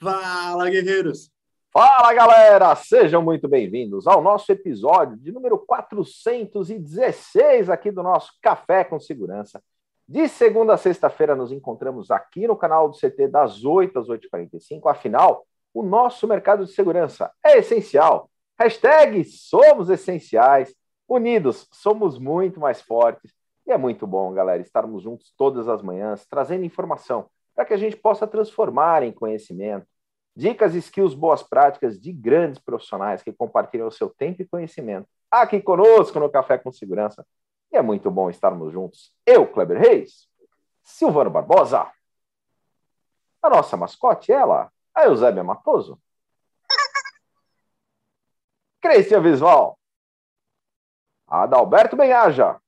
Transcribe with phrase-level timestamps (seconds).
[0.00, 1.28] Fala, guerreiros!
[1.72, 2.72] Fala, galera!
[2.76, 9.60] Sejam muito bem-vindos ao nosso episódio de número 416 aqui do nosso Café com Segurança.
[10.08, 14.88] De segunda a sexta-feira nos encontramos aqui no canal do CT das 8 às 8h45.
[14.88, 15.44] Afinal,
[15.74, 18.30] o nosso mercado de segurança é essencial.
[18.56, 20.72] Hashtag somos essenciais.
[21.08, 23.34] Unidos, somos muito mais fortes.
[23.66, 27.76] E é muito bom, galera, estarmos juntos todas as manhãs, trazendo informação para que a
[27.76, 29.87] gente possa transformar em conhecimento.
[30.38, 35.60] Dicas, skills, boas práticas de grandes profissionais que compartilham o seu tempo e conhecimento aqui
[35.60, 37.26] conosco no Café com Segurança.
[37.72, 39.12] E é muito bom estarmos juntos.
[39.26, 40.28] Eu, Kleber Reis,
[40.84, 41.90] Silvano Barbosa,
[43.42, 46.00] a nossa mascote, ela, a Eusébia Matoso,
[48.80, 49.76] Cristian Visval,
[51.26, 52.60] Adalberto Benhaja,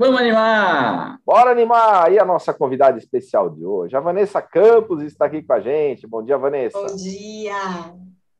[0.00, 1.20] Vamos animar!
[1.26, 2.10] Bora animar!
[2.10, 6.06] E a nossa convidada especial de hoje, a Vanessa Campos, está aqui com a gente.
[6.06, 6.80] Bom dia, Vanessa.
[6.80, 7.94] Bom dia!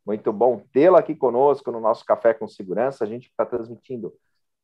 [0.06, 3.04] Muito bom tê-la aqui conosco no nosso Café com Segurança.
[3.04, 4.10] A gente está transmitindo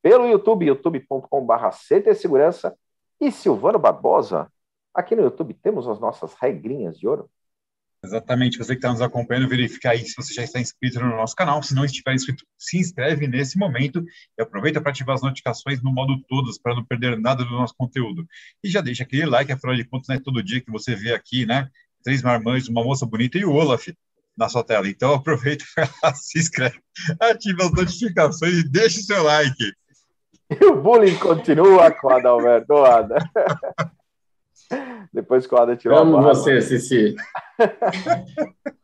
[0.01, 2.75] pelo YouTube, youtube.com.br CT Segurança.
[3.21, 4.51] E Silvano Barbosa,
[4.91, 7.29] aqui no YouTube temos as nossas regrinhas de ouro.
[8.03, 11.35] Exatamente, você que está nos acompanhando, verificar aí se você já está inscrito no nosso
[11.35, 11.61] canal.
[11.63, 14.03] Se não estiver inscrito, se inscreve nesse momento
[14.37, 17.73] e aproveita para ativar as notificações no modo todas, para não perder nada do nosso
[17.75, 18.25] conteúdo.
[18.63, 21.45] E já deixa aquele like, afinal de contas, né, todo dia que você vê aqui,
[21.45, 21.69] né?
[22.03, 23.87] Três marmães, uma moça bonita e o Olaf
[24.37, 24.87] na sua tela.
[24.87, 25.65] Então aproveita,
[26.15, 26.79] se inscreve,
[27.19, 29.73] ativa as notificações e deixa o seu like.
[30.49, 32.73] E o bullying continua com a Adalberto.
[35.13, 36.35] Depois que o Ada tirou Amo a barba.
[36.35, 37.15] você, Cici.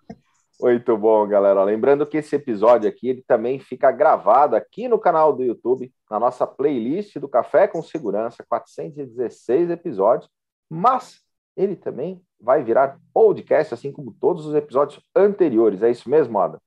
[0.60, 1.62] Muito bom, galera.
[1.64, 6.20] Lembrando que esse episódio aqui ele também fica gravado aqui no canal do YouTube, na
[6.20, 10.30] nossa playlist do Café com Segurança, 416 episódios,
[10.70, 11.20] mas
[11.56, 15.84] ele também vai virar podcast, assim como todos os episódios anteriores.
[15.84, 16.62] É isso mesmo, Ada?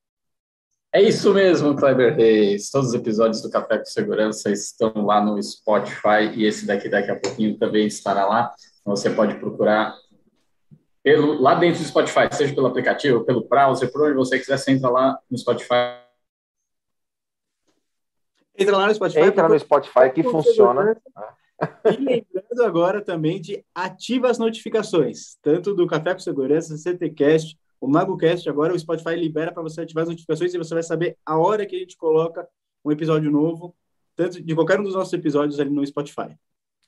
[0.96, 2.70] É isso mesmo, Kleber Reis.
[2.70, 7.10] Todos os episódios do Café com Segurança estão lá no Spotify e esse daqui daqui
[7.10, 8.50] a pouquinho também estará lá.
[8.82, 9.94] Você pode procurar
[11.02, 14.70] pelo, lá dentro do Spotify, seja pelo aplicativo, pelo browser, por onde você quiser, você
[14.70, 16.00] entra lá no Spotify.
[18.56, 19.20] Entra lá no Spotify.
[19.20, 20.96] Entra no Spotify que funciona.
[21.84, 27.88] E lembrando agora também de ativa as notificações, tanto do Café com Segurança, CTCast, o
[27.88, 28.48] MagoCast.
[28.48, 31.66] Agora o Spotify libera para você ativar as notificações e você vai saber a hora
[31.66, 32.48] que a gente coloca
[32.84, 33.74] um episódio novo,
[34.14, 36.36] tanto de qualquer um dos nossos episódios ali no Spotify.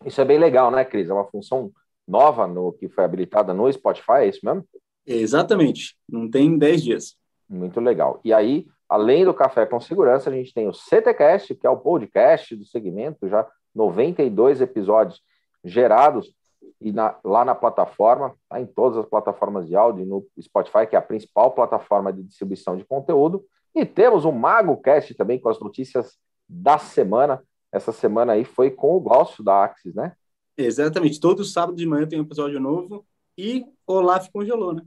[0.05, 1.11] Isso é bem legal, né, Cris?
[1.11, 1.73] É uma função
[2.07, 4.65] nova no que foi habilitada no Spotify, é isso mesmo?
[5.07, 5.97] Exatamente.
[6.09, 7.17] Não tem 10 dias.
[7.49, 8.21] Muito legal.
[8.25, 11.79] E aí, além do Café com Segurança, a gente tem o CTcast, que é o
[11.79, 15.21] podcast do segmento, já 92 episódios
[15.65, 16.33] gerados
[16.81, 20.97] e na, lá na plataforma, tá em todas as plataformas de áudio, no Spotify, que
[20.97, 23.45] é a principal plataforma de distribuição de conteúdo.
[23.75, 26.19] E temos o MagoCast também com as notícias
[26.49, 27.43] da semana.
[27.73, 30.15] Essa semana aí foi com o Glaucio da Axis, né?
[30.57, 31.21] Exatamente.
[31.21, 33.05] Todo sábado de manhã tem um episódio novo
[33.37, 34.83] e Olaf congelou, né?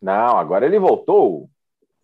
[0.00, 1.48] Não, agora ele voltou.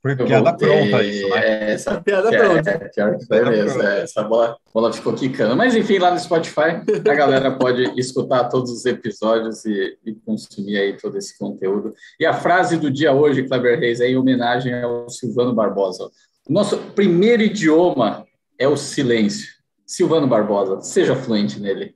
[0.05, 1.47] Foi piada pronta isso, né?
[1.47, 2.71] É, essa piada pronta.
[2.73, 3.83] É, pior que foi mesmo.
[3.83, 5.57] É, essa bola, bola ficou quicando.
[5.57, 10.77] Mas enfim, lá no Spotify, a galera pode escutar todos os episódios e, e, consumir
[10.77, 11.95] aí todo esse conteúdo.
[12.21, 16.11] E a frase do dia hoje, Kleber Reis, é em homenagem ao Silvano Barbosa.
[16.47, 18.27] O nosso primeiro idioma
[18.59, 19.55] é o silêncio.
[19.87, 21.95] Silvano Barbosa, seja fluente nele.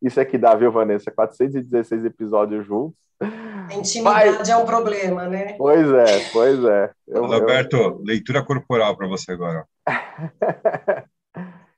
[0.00, 1.10] Isso é que dá, viu, Vanessa?
[1.10, 2.96] 416 episódios juntos.
[3.20, 5.54] A intimidade é um problema, né?
[5.58, 6.90] Pois é, pois é.
[7.06, 8.02] Eu, Roberto, eu...
[8.04, 9.66] leitura corporal para você agora.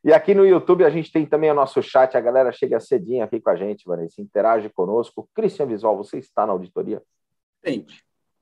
[0.05, 3.25] e aqui no YouTube a gente tem também o nosso chat, a galera chega cedinho
[3.25, 5.29] aqui com a gente, Vanessa, interage conosco.
[5.35, 7.03] Christian Visual, você está na auditoria?
[7.65, 7.95] Sempre.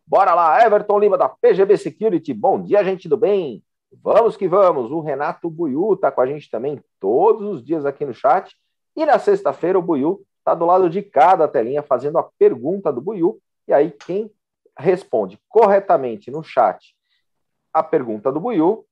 [0.04, 2.34] Bora lá, Everton Lima da PGB Security.
[2.34, 3.62] Bom dia, gente do bem.
[4.02, 4.90] Vamos que vamos.
[4.90, 8.54] O Renato Buiu está com a gente também todos os dias aqui no chat.
[8.98, 13.00] E na sexta-feira o Buiu está do lado de cada telinha fazendo a pergunta do
[13.00, 13.40] Buiu.
[13.68, 14.28] E aí, quem
[14.76, 16.96] responde corretamente no chat
[17.72, 18.84] a pergunta do Buiu,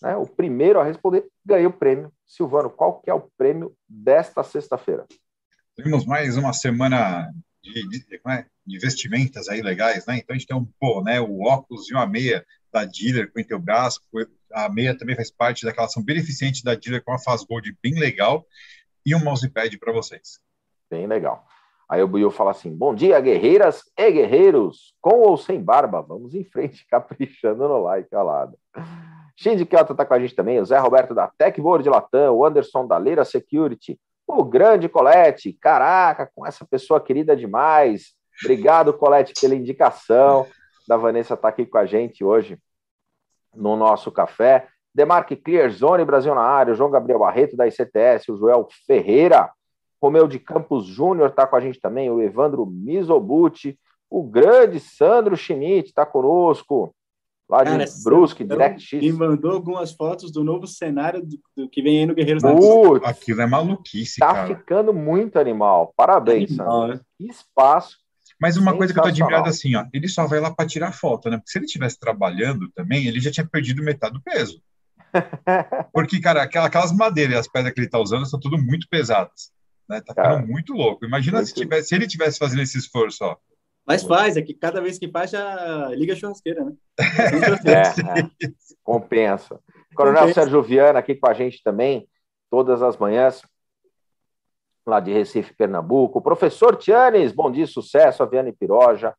[0.00, 2.12] né, o primeiro a responder, ganha o prêmio.
[2.24, 5.06] Silvano, qual que é o prêmio desta sexta-feira?
[5.74, 7.28] Temos mais uma semana
[7.60, 8.46] de, de, é?
[8.64, 10.18] de, vestimentas aí legais, né?
[10.18, 13.40] Então a gente tem um pô, né, o óculos e uma meia da dealer com
[13.40, 13.98] o Intelbras,
[14.52, 17.98] a meia também faz parte daquela ação beneficente da dealer com a Faz Gold bem
[17.98, 18.46] legal
[19.04, 20.40] e um mousepad para vocês.
[20.90, 21.46] Bem legal.
[21.88, 26.34] Aí o Buiu fala assim: Bom dia, guerreiras e guerreiros, com ou sem barba, vamos
[26.34, 28.56] em frente, caprichando no like, calado.
[29.36, 32.86] Shinji Kyoto tá com a gente também, o Zé Roberto da Techboard Latam, o Anderson
[32.86, 35.52] da Leira Security, o grande Colete.
[35.60, 38.14] Caraca, com essa pessoa querida demais.
[38.42, 40.46] Obrigado, Colete, pela indicação
[40.86, 42.58] da Vanessa estar tá aqui com a gente hoje
[43.54, 44.68] no nosso café.
[44.94, 49.50] Demarque Clear Zone Brasil na área, o João Gabriel Barreto da ICTS, o Joel Ferreira,
[50.00, 53.78] Romeu de Campos Júnior está com a gente também, o Evandro Mizobuti,
[54.10, 56.94] o grande Sandro Schmidt está conosco,
[57.48, 58.92] lá de Cara, Brusque, DirectX.
[58.92, 62.50] E mandou algumas fotos do novo cenário do, do que vem aí no Guerreiros da
[63.04, 64.46] Aquilo é maluquice, tá cara.
[64.48, 65.92] ficando muito animal.
[65.96, 66.96] Parabéns, animal, Sandro.
[66.96, 67.00] Né?
[67.18, 68.02] Que espaço.
[68.40, 70.92] Mas uma coisa que eu tô admirado assim, ó, ele só vai lá para tirar
[70.92, 71.36] foto, né?
[71.36, 74.60] Porque se ele estivesse trabalhando também, ele já tinha perdido metade do peso.
[75.92, 79.52] Porque, cara, aquelas madeiras e as pedras que ele tá usando são tudo muito pesadas.
[79.88, 80.00] Né?
[80.00, 81.04] Tá cara, ficando muito louco.
[81.04, 81.48] Imagina muito...
[81.48, 83.36] Se, tivesse, se ele tivesse fazendo esse esforço, ó.
[83.86, 86.72] Mas faz, é que cada vez que faz já liga a churrasqueira, né?
[87.66, 88.52] é, é.
[88.82, 89.58] Compensa.
[89.94, 90.40] Coronel Compensa.
[90.40, 92.08] Sérgio Viana aqui com a gente também,
[92.48, 93.42] todas as manhãs,
[94.86, 96.22] lá de Recife, Pernambuco.
[96.22, 99.14] Professor Tianes, bom dia, sucesso, a Viane Piroja.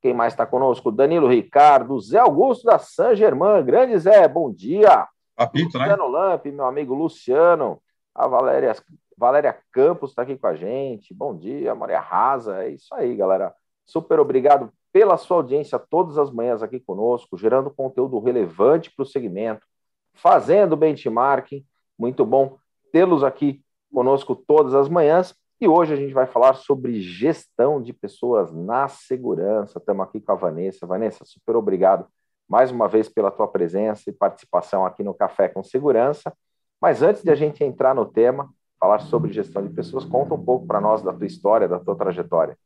[0.00, 0.92] Quem mais está conosco?
[0.92, 3.64] Danilo Ricardo, Zé Augusto da San Germán.
[3.64, 5.06] Grande Zé, bom dia.
[5.38, 5.84] Papito, né?
[5.84, 6.18] Luciano né?
[6.18, 7.80] Lamp, meu amigo Luciano.
[8.12, 8.74] A Valéria,
[9.16, 11.14] Valéria Campos está aqui com a gente.
[11.14, 12.64] Bom dia, Maria Rasa.
[12.64, 13.54] É isso aí, galera.
[13.86, 19.06] Super obrigado pela sua audiência todas as manhãs aqui conosco, gerando conteúdo relevante para o
[19.06, 19.64] segmento,
[20.12, 21.64] fazendo benchmarking.
[21.96, 22.58] Muito bom
[22.90, 23.62] tê-los aqui
[23.94, 25.36] conosco todas as manhãs.
[25.60, 29.78] E hoje a gente vai falar sobre gestão de pessoas na segurança.
[29.78, 30.84] Estamos aqui com a Vanessa.
[30.84, 32.08] Vanessa, super obrigado
[32.48, 36.32] mais uma vez pela tua presença e participação aqui no Café com Segurança.
[36.80, 40.42] Mas antes de a gente entrar no tema, falar sobre gestão de pessoas, conta um
[40.42, 42.56] pouco para nós da tua história, da tua trajetória.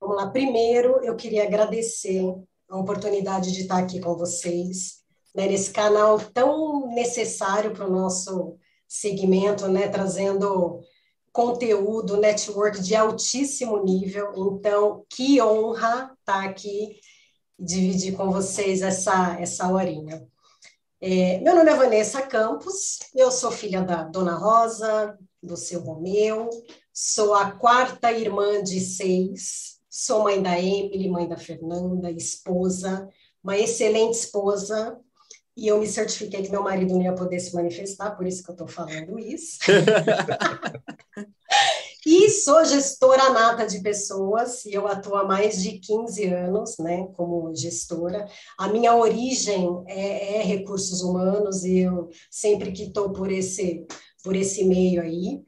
[0.00, 0.30] Vamos lá.
[0.30, 2.22] Primeiro, eu queria agradecer
[2.68, 5.02] a oportunidade de estar aqui com vocês,
[5.34, 10.80] né, nesse canal tão necessário para o nosso segmento, né, trazendo
[11.32, 14.32] conteúdo, network de altíssimo nível.
[14.36, 17.00] Então, que honra estar aqui
[17.58, 20.26] dividir com vocês essa, essa horinha.
[21.00, 26.48] É, meu nome é Vanessa Campos, eu sou filha da Dona Rosa, do seu Romeu,
[26.92, 33.08] sou a quarta irmã de seis, sou mãe da Emily, mãe da Fernanda, esposa,
[33.42, 34.98] uma excelente esposa,
[35.56, 38.50] e eu me certifiquei que meu marido não ia poder se manifestar, por isso que
[38.50, 39.58] eu estou falando isso.
[42.06, 47.08] e sou gestora nata de pessoas, e eu atuo há mais de 15 anos né,
[47.14, 48.26] como gestora.
[48.58, 53.86] A minha origem é, é recursos humanos, e eu sempre que estou por esse,
[54.22, 55.42] por esse meio aí.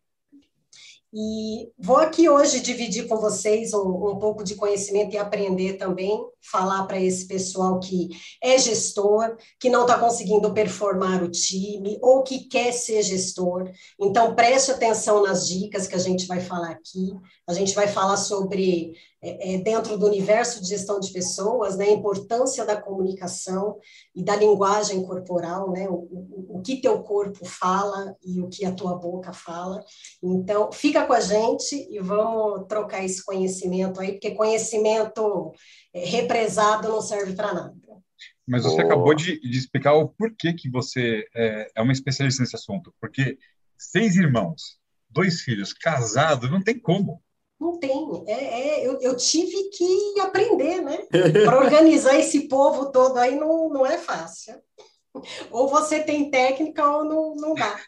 [1.12, 6.22] E vou aqui hoje dividir com vocês um, um pouco de conhecimento e aprender também,
[6.50, 8.08] falar para esse pessoal que
[8.42, 13.70] é gestor, que não está conseguindo performar o time ou que quer ser gestor.
[14.00, 17.12] Então, preste atenção nas dicas que a gente vai falar aqui.
[17.46, 18.94] A gente vai falar sobre
[19.26, 23.76] é, é, dentro do universo de gestão de pessoas, né, a importância da comunicação
[24.14, 28.64] e da linguagem corporal, né, o, o, o, que teu corpo fala e o que
[28.64, 29.82] a tua boca fala.
[30.22, 35.52] Então, fica com a gente e vamos trocar esse conhecimento aí, porque conhecimento
[35.92, 36.04] é,
[36.36, 37.74] represado não serve para nada.
[38.46, 38.86] Mas você oh.
[38.86, 42.94] acabou de, de, explicar o porquê que você é, é uma especialista nesse assunto.
[43.00, 43.38] Porque
[43.76, 44.78] seis irmãos,
[45.10, 47.20] dois filhos, casado, não tem como.
[47.58, 47.90] Não tem.
[48.28, 50.98] É, é eu, eu, tive que aprender, né?
[51.44, 54.54] Para organizar esse povo todo aí não, não é fácil.
[55.50, 57.80] Ou você tem técnica ou não, não dá.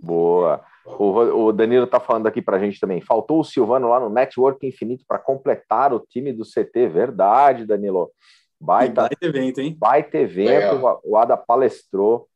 [0.00, 0.64] Boa.
[0.98, 3.00] O, o Danilo está falando aqui para a gente também.
[3.00, 6.88] Faltou o Silvano lá no Network Infinito para completar o time do CT.
[6.88, 8.10] Verdade, Danilo.
[8.60, 9.76] Baita, baita evento, hein?
[9.78, 10.76] Baita evento.
[10.76, 11.00] Legal.
[11.04, 12.28] O Ada palestrou.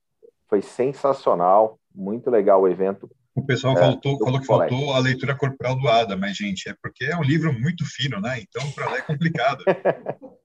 [0.49, 1.79] Foi sensacional.
[1.95, 3.11] Muito legal o evento.
[3.35, 6.75] O pessoal é, faltou, falou que faltou a leitura corporal do Ada, mas, gente, é
[6.83, 8.39] porque é um livro muito fino, né?
[8.41, 9.65] Então, para ler é complicado.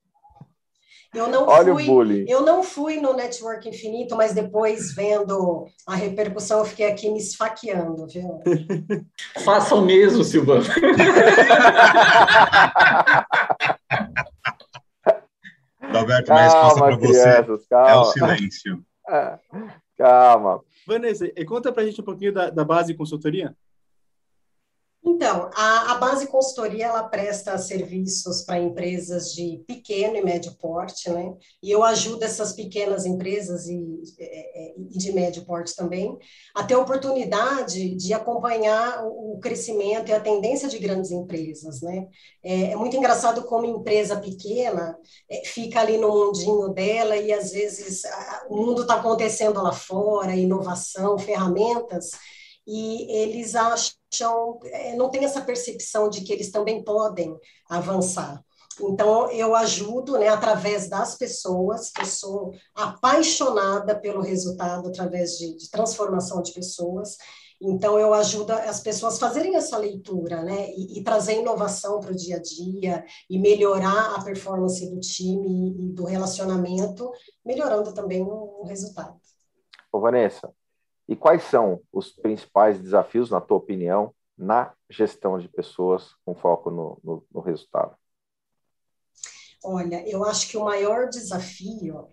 [1.18, 6.60] Eu não, Olha fui, eu não fui no Network Infinito, mas depois, vendo a repercussão,
[6.60, 8.40] eu fiquei aqui me esfaqueando, viu?
[9.44, 10.64] Faça o mesmo, Silvano.
[15.92, 17.90] Alberto, a resposta para você calma.
[17.90, 18.84] é o silêncio.
[19.98, 20.62] Calma.
[20.86, 23.56] Vanessa, conta para a gente um pouquinho da, da base consultoria.
[25.10, 31.10] Então, a, a, base consultoria ela presta serviços para empresas de pequeno e médio porte,
[31.10, 31.34] né?
[31.64, 36.18] E eu ajudo essas pequenas empresas e, e, e de médio porte também
[36.54, 42.08] a ter a oportunidade de acompanhar o, crescimento e a tendência de grandes empresas, né?
[42.44, 44.98] É, é muito engraçado como empresa pequena
[45.30, 48.02] é, fica ali no mundinho dela e às vezes
[48.50, 52.12] o mundo está acontecendo lá fora, inovação, ferramentas
[52.68, 53.97] e eles acham,
[54.66, 57.36] é, não tem essa percepção de que eles também podem
[57.70, 58.44] avançar.
[58.80, 65.70] Então, eu ajudo né, através das pessoas, eu sou apaixonada pelo resultado através de, de
[65.70, 67.18] transformação de pessoas,
[67.60, 70.70] então, eu ajudo as pessoas a fazerem essa leitura, né?
[70.72, 75.72] E, e trazer inovação para o dia a dia, e melhorar a performance do time
[75.72, 77.12] e, do relacionamento,
[77.44, 79.20] melhorando também o, o resultado.
[79.92, 80.54] Ô, Vanessa,
[81.08, 86.70] e quais são os principais desafios, na tua opinião, na gestão de pessoas com foco
[86.70, 87.96] no, no, no resultado?
[89.64, 92.08] Olha, eu acho que o maior desafio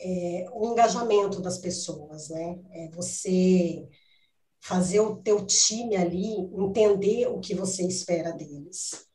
[0.00, 2.60] é o engajamento das pessoas, né?
[2.70, 3.88] É você
[4.60, 9.06] fazer o teu time ali entender o que você espera deles,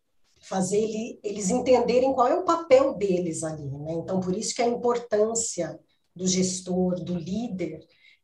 [0.41, 3.93] fazer ele, eles entenderem qual é o papel deles ali, né?
[3.93, 5.79] Então, por isso que a importância
[6.15, 7.79] do gestor, do líder,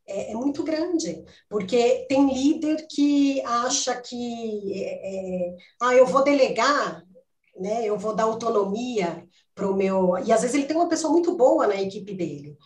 [0.06, 6.22] é, é muito grande, porque tem líder que acha que, é, é, ah, eu vou
[6.22, 7.02] delegar,
[7.58, 7.84] né?
[7.84, 11.36] Eu vou dar autonomia para o meu, e às vezes ele tem uma pessoa muito
[11.36, 12.56] boa na equipe dele,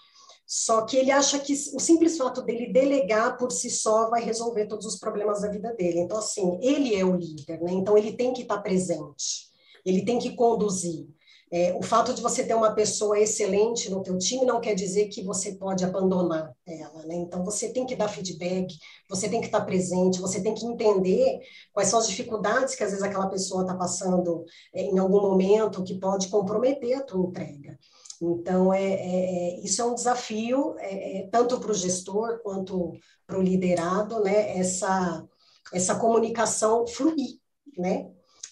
[0.47, 4.66] só que ele acha que o simples fato dele delegar por si só vai resolver
[4.66, 6.00] todos os problemas da vida dele.
[6.00, 7.70] Então, assim, ele é o líder, né?
[7.73, 9.49] Então, ele tem que estar presente,
[9.87, 11.06] ele tem que conduzir.
[11.52, 15.09] É, o fato de você ter uma pessoa excelente no teu time não quer dizer
[15.09, 17.16] que você pode abandonar ela, né?
[17.16, 18.73] Então, você tem que dar feedback,
[19.09, 21.40] você tem que estar presente, você tem que entender
[21.73, 25.83] quais são as dificuldades que, às vezes, aquela pessoa está passando é, em algum momento
[25.83, 27.76] que pode comprometer a tua entrega.
[28.23, 32.92] Então, é, é, é, isso é um desafio, é, é tanto para o gestor quanto
[33.26, 34.57] para o liderado, né?
[34.57, 35.26] essa,
[35.73, 37.40] essa comunicação fluir,
[37.76, 38.09] né?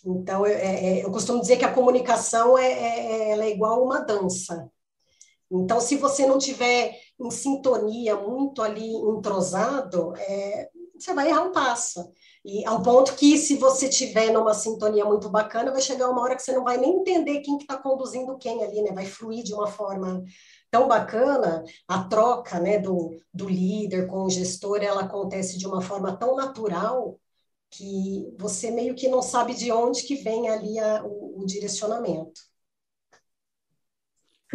[0.09, 4.71] Então, eu, é, eu costumo dizer que a comunicação é, ela é igual uma dança.
[5.51, 10.13] Então, se você não tiver em sintonia, muito ali entrosado,
[10.99, 12.11] você vai errar um passo.
[12.45, 16.37] E ao ponto que, se você tiver numa sintonia muito bacana, vai chegar uma hora
[16.37, 18.93] que você não vai nem entender quem que está conduzindo quem ali, né?
[18.93, 20.25] Vai fluir de uma forma
[20.71, 25.81] tão bacana, a troca né, do, do líder com o gestor, ela acontece de uma
[25.81, 27.19] forma tão natural
[27.71, 32.41] que você meio que não sabe de onde que vem ali a, o, o direcionamento.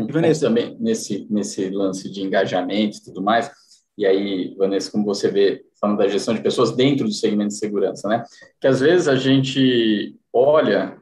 [0.10, 3.51] Vanessa, também nesse, nesse lance de engajamento e tudo mais,
[3.98, 7.60] e aí, Vanessa, como você vê, falando da gestão de pessoas dentro do segmento de
[7.60, 8.24] segurança, né?
[8.60, 10.98] Que às vezes a gente olha,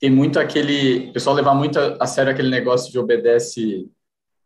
[0.00, 3.86] tem muito aquele, o pessoal levar muito a sério aquele negócio de obedece.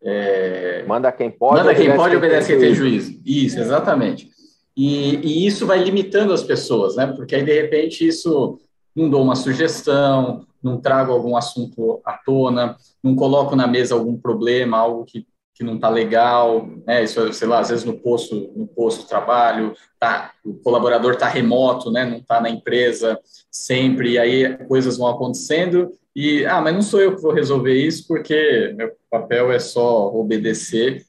[0.02, 3.20] É, manda quem pode, manda quem pode, obedece quem tem juízo.
[3.25, 4.28] Isso, exatamente.
[4.76, 7.06] E, e isso vai limitando as pessoas, né?
[7.06, 8.59] Porque aí, de repente, isso
[8.95, 14.16] não dou uma sugestão, não trago algum assunto à tona, não coloco na mesa algum
[14.16, 17.02] problema, algo que que não está legal, né?
[17.02, 21.28] Isso, sei lá, às vezes no posto, no posto de trabalho, tá, o colaborador está
[21.28, 22.04] remoto, né?
[22.04, 23.18] Não está na empresa
[23.50, 27.75] sempre, e aí coisas vão acontecendo e ah, mas não sou eu que vou resolver
[27.75, 31.04] isso porque meu papel é só obedecer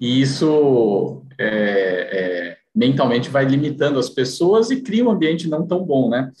[0.00, 1.48] e isso é,
[2.12, 6.32] é, mentalmente vai limitando as pessoas e cria um ambiente não tão bom, né?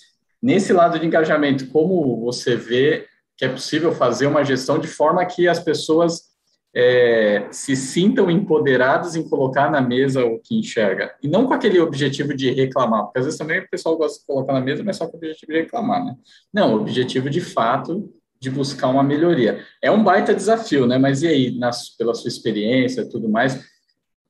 [0.42, 5.24] Nesse lado de engajamento, como você vê que é possível fazer uma gestão de forma
[5.24, 6.32] que as pessoas
[6.74, 11.14] é, se sintam empoderados em colocar na mesa o que enxerga.
[11.22, 14.26] E não com aquele objetivo de reclamar, porque às vezes também o pessoal gosta de
[14.26, 16.16] colocar na mesa, mas só com o objetivo de reclamar, né?
[16.52, 18.10] Não, o objetivo de fato
[18.40, 19.64] de buscar uma melhoria.
[19.80, 20.98] É um baita desafio, né?
[20.98, 23.64] Mas e aí, nas, pela sua experiência e tudo mais,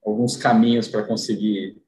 [0.05, 1.82] alguns caminhos para conseguir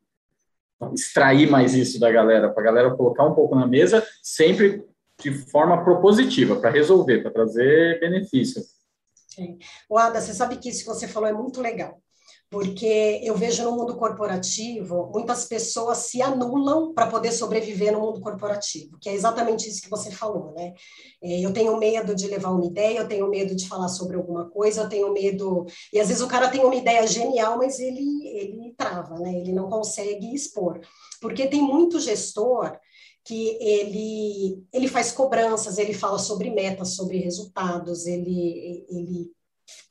[0.93, 4.85] extrair mais isso da galera, para a galera colocar um pouco na mesa, sempre
[5.21, 8.63] de forma propositiva, para resolver, para trazer benefício.
[9.29, 9.59] Sim.
[9.89, 12.01] O Ada, você sabe que isso que você falou é muito legal,
[12.55, 18.21] porque eu vejo no mundo corporativo muitas pessoas se anulam para poder sobreviver no mundo
[18.21, 20.73] corporativo, que é exatamente isso que você falou, né?
[21.21, 24.49] É, eu tenho medo de levar uma ideia, eu tenho medo de falar sobre alguma
[24.49, 25.67] coisa, eu tenho medo.
[25.93, 29.35] E às vezes o cara tem uma ideia genial, mas ele, ele trava, né?
[29.35, 30.81] Ele não consegue expor.
[31.21, 32.79] Porque tem muito gestor
[33.25, 39.33] que ele, ele faz cobranças, ele fala sobre metas, sobre resultados, ele, ele,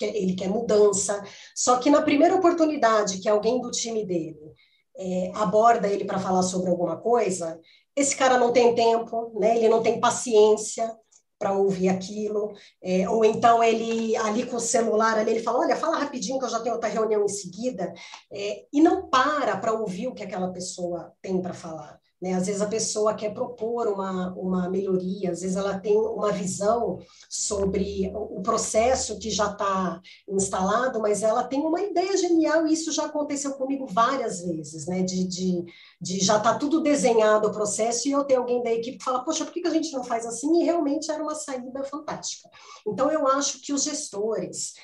[0.02, 1.24] ele quer mudança.
[1.56, 4.54] Só que na primeira oportunidade que alguém do time dele
[4.98, 7.60] é, aborda ele para falar sobre alguma coisa,
[7.96, 9.58] esse cara não tem tempo, né?
[9.58, 10.92] ele não tem paciência
[11.38, 15.76] para ouvir aquilo, é, ou então ele ali com o celular ali, ele fala, olha,
[15.76, 17.94] fala rapidinho que eu já tenho outra reunião em seguida,
[18.32, 22.00] é, e não para para ouvir o que aquela pessoa tem para falar.
[22.24, 22.36] Né?
[22.36, 27.00] Às vezes a pessoa quer propor uma, uma melhoria, às vezes ela tem uma visão
[27.30, 32.94] sobre o processo que já está instalado, mas ela tem uma ideia genial, e isso
[32.94, 35.04] já aconteceu comigo várias vezes, né?
[35.04, 35.66] de, de,
[36.00, 39.26] de já está tudo desenhado o processo, e eu ter alguém da equipe que fala,
[39.26, 40.62] poxa, por que a gente não faz assim?
[40.62, 42.50] E realmente era uma saída fantástica.
[42.88, 44.76] Então, eu acho que os gestores,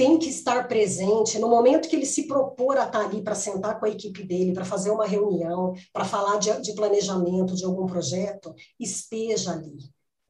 [0.00, 3.78] tem que estar presente no momento que ele se propor a estar ali para sentar
[3.78, 7.84] com a equipe dele, para fazer uma reunião, para falar de, de, planejamento de algum
[7.84, 9.76] projeto, esteja ali,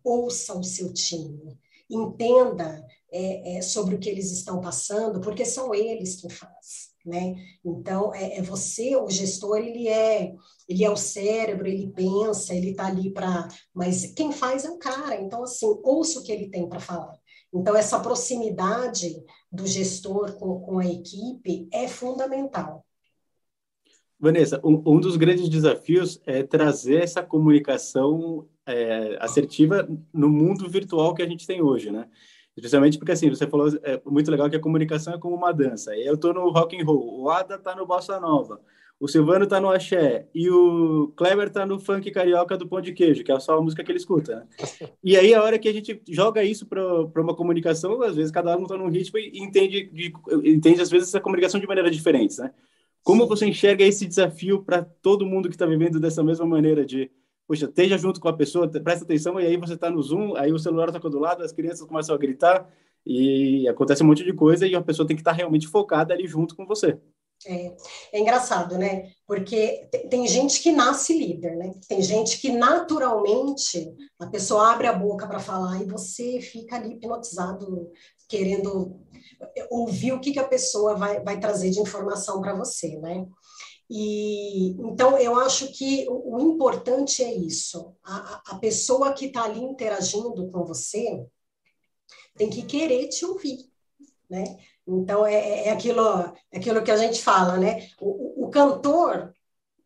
[0.02, 1.56] ouça o seu time,
[1.88, 6.90] entenda é, é, sobre o que eles estão passando, porque são eles que fazem.
[7.06, 7.36] Né?
[7.64, 10.34] Então, é, é, você, o gestor, ele é,
[10.68, 13.46] ele é o cérebro, ele pensa, ele está ali para.
[13.72, 15.20] Mas quem faz é o cara.
[15.20, 17.19] Então, assim, ouça o que ele tem para falar.
[17.52, 22.84] Então, essa proximidade do gestor com, com a equipe é fundamental.
[24.18, 31.14] Vanessa, um, um, dos grandes desafios é trazer essa comunicação é, assertiva no mundo virtual
[31.14, 32.06] que a gente tem hoje, né?
[32.54, 35.96] Especialmente porque, assim, você falou é muito legal que a comunicação é como uma dança.
[35.96, 38.60] Eu estou no rock and roll, o Ada está no bossa nova,
[39.00, 42.92] o Silvano tá no axé e o Kleber tá no funk carioca do pão de
[42.92, 44.36] queijo, que é só a música que ele escuta.
[44.36, 44.46] Né?
[45.02, 48.54] E aí, a hora que a gente joga isso para uma comunicação, às vezes cada
[48.58, 50.12] um tá num ritmo e entende, de,
[50.44, 52.52] entende às vezes, essa comunicação de maneiras diferentes, né?
[53.02, 53.28] Como Sim.
[53.30, 57.10] você enxerga esse desafio para todo mundo que está vivendo dessa mesma maneira de,
[57.48, 60.52] poxa, esteja junto com a pessoa, presta atenção, e aí você está no Zoom, aí
[60.52, 62.68] o celular está do lado, as crianças começam a gritar,
[63.06, 66.12] e acontece um monte de coisa, e a pessoa tem que estar tá realmente focada
[66.12, 66.98] ali junto com você.
[67.46, 67.74] É,
[68.12, 69.12] é, engraçado, né?
[69.26, 71.72] Porque tem gente que nasce líder, né?
[71.88, 76.94] Tem gente que naturalmente a pessoa abre a boca para falar e você fica ali
[76.94, 77.90] hipnotizado,
[78.28, 79.00] querendo
[79.70, 83.26] ouvir o que, que a pessoa vai, vai trazer de informação para você, né?
[83.88, 87.96] E então eu acho que o, o importante é isso.
[88.04, 91.26] A, a pessoa que está ali interagindo com você
[92.36, 93.69] tem que querer te ouvir,
[94.30, 94.44] né?
[94.86, 96.00] Então, é, é, é, aquilo,
[96.52, 97.88] é aquilo que a gente fala, né?
[98.00, 99.34] O, o, cantor,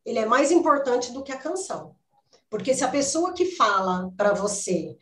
[0.05, 1.97] ele é mais importante do que a canção.
[2.51, 4.97] Porque se a pessoa que fala para você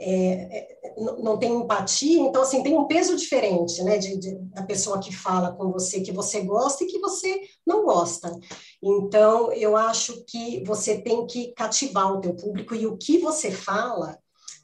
[0.00, 0.78] é, é
[1.22, 3.98] não tem empatia, então, assim, tem um peso diferente, né?
[3.98, 7.84] De, de, da pessoa que fala com você, que você gosta e que você não
[7.84, 8.32] gosta.
[8.82, 13.50] Então, eu acho que você tem que cativar o teu público e o que você
[13.50, 14.18] fala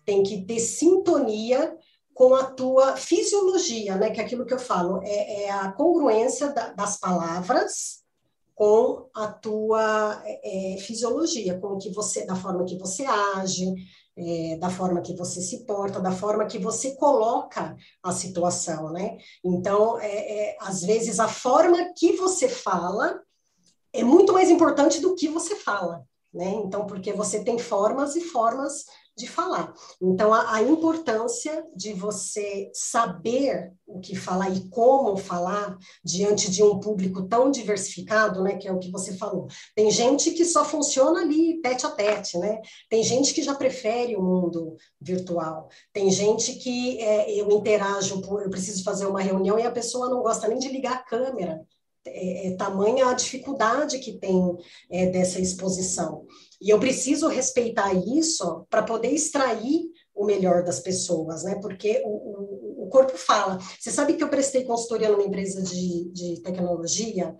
[0.05, 1.77] tem que ter sintonia
[2.15, 4.11] com a tua fisiologia, né?
[4.11, 8.05] Que é aquilo que eu falo, é, é a congruência da, das palavras
[8.55, 13.75] com a tua é, é, fisiologia, com o que você, da forma que você age,
[14.17, 19.19] é, da forma que você se porta, da forma que você coloca a situação, né?
[19.45, 23.21] Então, é, é, às vezes a forma que você fala
[23.93, 26.51] é muito mais importante do que você fala, né?
[26.65, 28.85] Então, porque você tem formas e formas
[29.17, 29.73] de falar.
[30.03, 36.63] Então, a, a, importância de você saber o que falar e como falar diante de
[36.63, 39.47] um público tão diversificado, né, que é o que você falou.
[39.75, 42.61] Tem gente que só funciona ali tete a tete, né?
[42.91, 45.69] Tem gente que já prefere o mundo virtual.
[45.93, 50.09] Tem gente que é, eu interajo, por, eu preciso fazer uma reunião e a pessoa
[50.09, 51.65] não gosta nem de ligar a câmera.
[52.07, 54.57] É, é tamanha a dificuldade que tem
[54.91, 56.27] é, dessa exposição.
[56.65, 59.83] E eu preciso respeitar isso para poder extrair
[60.15, 61.59] o melhor das pessoas, né?
[61.61, 63.59] Porque o, o, o, corpo fala.
[63.79, 67.37] Você sabe que eu prestei consultoria numa empresa de, de tecnologia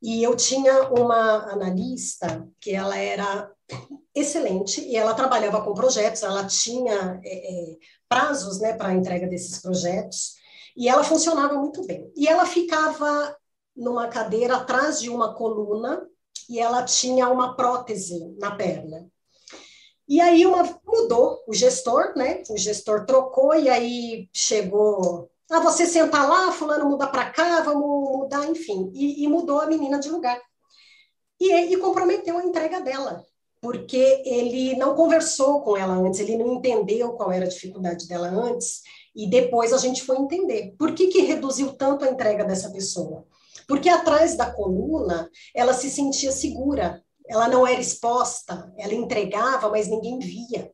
[0.00, 3.50] e eu tinha uma analista que ela era
[4.14, 7.76] excelente e ela trabalhava com projetos, ela tinha é, é,
[8.08, 10.36] prazos, né, para a entrega desses projetos
[10.74, 12.10] e ela funcionava muito bem.
[12.16, 13.36] E ela ficava
[13.76, 16.02] numa cadeira atrás de uma coluna
[16.48, 19.08] e ela tinha uma prótese na perna.
[20.06, 22.42] E aí uma, mudou o gestor, né?
[22.50, 25.30] O gestor trocou e aí chegou.
[25.50, 28.90] Ah, você senta lá, fulano muda para cá, vamos mudar, enfim.
[28.94, 30.40] E, e, mudou a menina de lugar.
[31.40, 33.24] E, e comprometeu a entrega dela,
[33.60, 38.28] porque ele não conversou com ela antes, ele não entendeu qual era a dificuldade dela
[38.28, 38.82] antes,
[39.14, 40.74] e depois a gente foi entender.
[40.78, 43.26] Por que, que reduziu tanto a entrega dessa pessoa?
[43.66, 49.88] Porque atrás da coluna, ela se sentia segura, ela não era exposta, ela entregava, mas
[49.88, 50.70] ninguém via.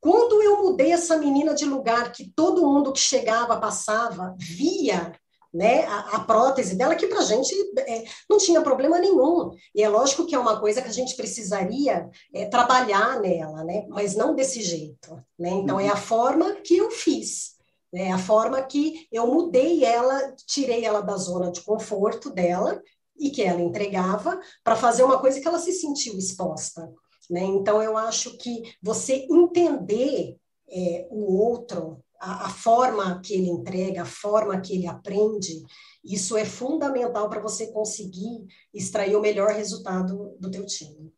[0.00, 5.18] Quando eu mudei essa menina de lugar, que todo mundo que chegava, passava, via
[5.54, 9.52] né, a, a prótese dela, que para a gente é, não tinha problema nenhum.
[9.74, 13.86] E é lógico que é uma coisa que a gente precisaria é, trabalhar nela, né,
[13.88, 15.14] mas não desse jeito.
[15.38, 15.50] Né?
[15.50, 17.53] Então, é a forma que eu fiz.
[17.94, 22.82] É a forma que eu mudei ela, tirei ela da zona de conforto dela
[23.16, 26.92] e que ela entregava para fazer uma coisa que ela se sentiu exposta.
[27.30, 27.44] Né?
[27.44, 30.36] Então, eu acho que você entender
[30.68, 35.62] é, o outro, a, a, forma que ele entrega, a forma que ele aprende,
[36.04, 41.12] isso é fundamental para você conseguir extrair o melhor resultado do teu time.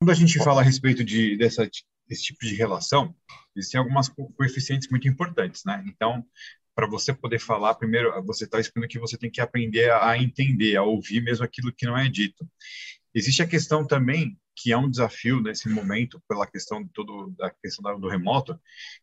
[0.00, 1.68] Quando a gente fala a respeito de, dessa,
[2.08, 3.14] desse tipo de relação,
[3.56, 5.82] existem algumas coeficientes muito importantes, né?
[5.86, 6.24] Então,
[6.74, 10.76] para você poder falar, primeiro, você está explicando que você tem que aprender a entender,
[10.76, 12.46] a ouvir mesmo aquilo que não é dito.
[13.14, 17.50] Existe a questão também que é um desafio nesse momento pela questão de todo da
[17.50, 18.58] questão do remoto,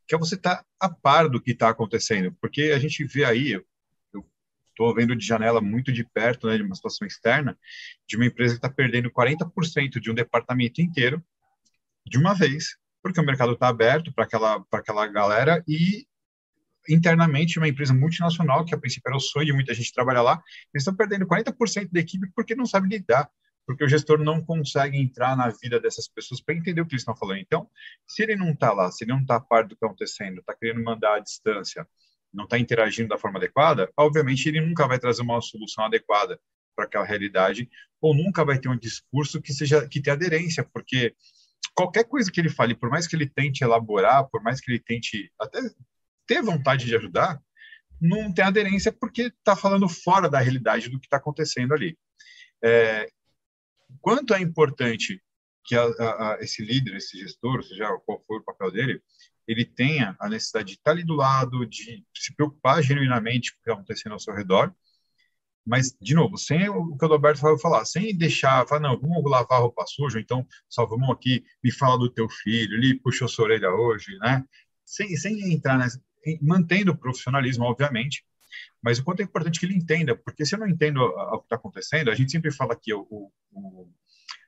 [0.07, 3.23] que é você estar tá a par do que está acontecendo, porque a gente vê
[3.23, 3.65] aí, eu
[4.69, 7.57] estou vendo de janela muito de perto, né, de uma situação externa,
[8.07, 11.23] de uma empresa que está perdendo 40% de um departamento inteiro
[12.05, 16.07] de uma vez, porque o mercado está aberto para aquela para aquela galera e
[16.89, 20.41] internamente uma empresa multinacional que a princípio era o sonho de muita gente trabalhar lá,
[20.73, 23.29] eles estão perdendo 40% da equipe porque não sabe lidar
[23.65, 27.01] porque o gestor não consegue entrar na vida dessas pessoas para entender o que eles
[27.01, 27.39] estão falando.
[27.39, 27.69] Então,
[28.05, 30.39] se ele não está lá, se ele não está a par do que está acontecendo,
[30.39, 31.87] está querendo mandar à distância,
[32.33, 36.39] não está interagindo da forma adequada, obviamente ele nunca vai trazer uma solução adequada
[36.75, 37.69] para aquela realidade,
[38.01, 41.15] ou nunca vai ter um discurso que seja que tenha aderência, porque
[41.76, 44.80] qualquer coisa que ele fale, por mais que ele tente elaborar, por mais que ele
[44.80, 45.60] tente até
[46.26, 47.41] ter vontade de ajudar,
[47.99, 51.97] não tem aderência porque está falando fora da realidade do que está acontecendo ali.
[52.63, 53.08] É,
[54.02, 55.21] quanto é importante
[55.63, 59.02] que a, a, a, esse líder, esse gestor, seja qual for o papel dele,
[59.47, 63.62] ele tenha a necessidade de estar ali do lado, de se preocupar genuinamente com o
[63.62, 64.73] que está acontecendo ao seu redor,
[65.65, 69.23] mas, de novo, sem o que o Roberto vai falar, sem deixar, falar, não, vamos
[69.30, 73.45] lavar roupa suja, então só vamos aqui, me fala do teu filho, ele puxou sua
[73.45, 74.43] orelha hoje, né?
[74.86, 76.02] Sem, sem entrar nessa,
[76.41, 78.23] mantendo o profissionalismo, obviamente,
[78.82, 81.45] mas o quanto é importante que ele entenda, porque se eu não entendo o que
[81.45, 83.89] está acontecendo, a gente sempre fala que o, o, o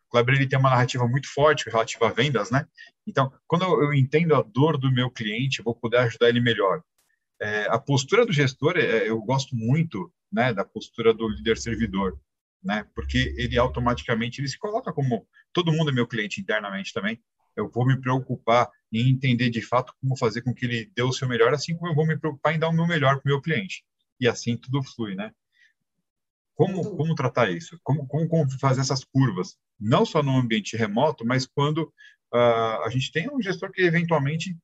[0.10, 2.68] Kleber ele tem uma narrativa muito forte relativa a vendas, né?
[3.08, 6.82] Então, quando eu, entendo a dor do meu cliente, vou poder ajudar ele melhor.
[7.42, 12.20] É, a postura do gestor, é, eu gosto muito, né, da postura do líder servidor,
[12.62, 12.86] né?
[12.94, 17.24] Porque ele automaticamente ele se coloca como todo mundo é meu cliente internamente também.
[17.56, 21.14] Eu vou me preocupar em entender de fato como fazer com que ele dê o
[21.14, 23.34] seu melhor, assim como eu vou me preocupar em dar o meu melhor para o
[23.34, 23.86] meu cliente
[24.20, 25.32] e assim tudo flui, né?
[26.54, 27.80] Como, como tratar isso?
[27.82, 29.58] Como, como, como, fazer essas curvas?
[29.80, 31.94] Não só no ambiente remoto, mas quando
[32.34, 34.58] uh, a gente tem um gestor que eventualmente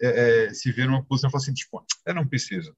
[0.00, 2.76] é, é, se vê numa posição e fala assim, tipo, eu não preciso.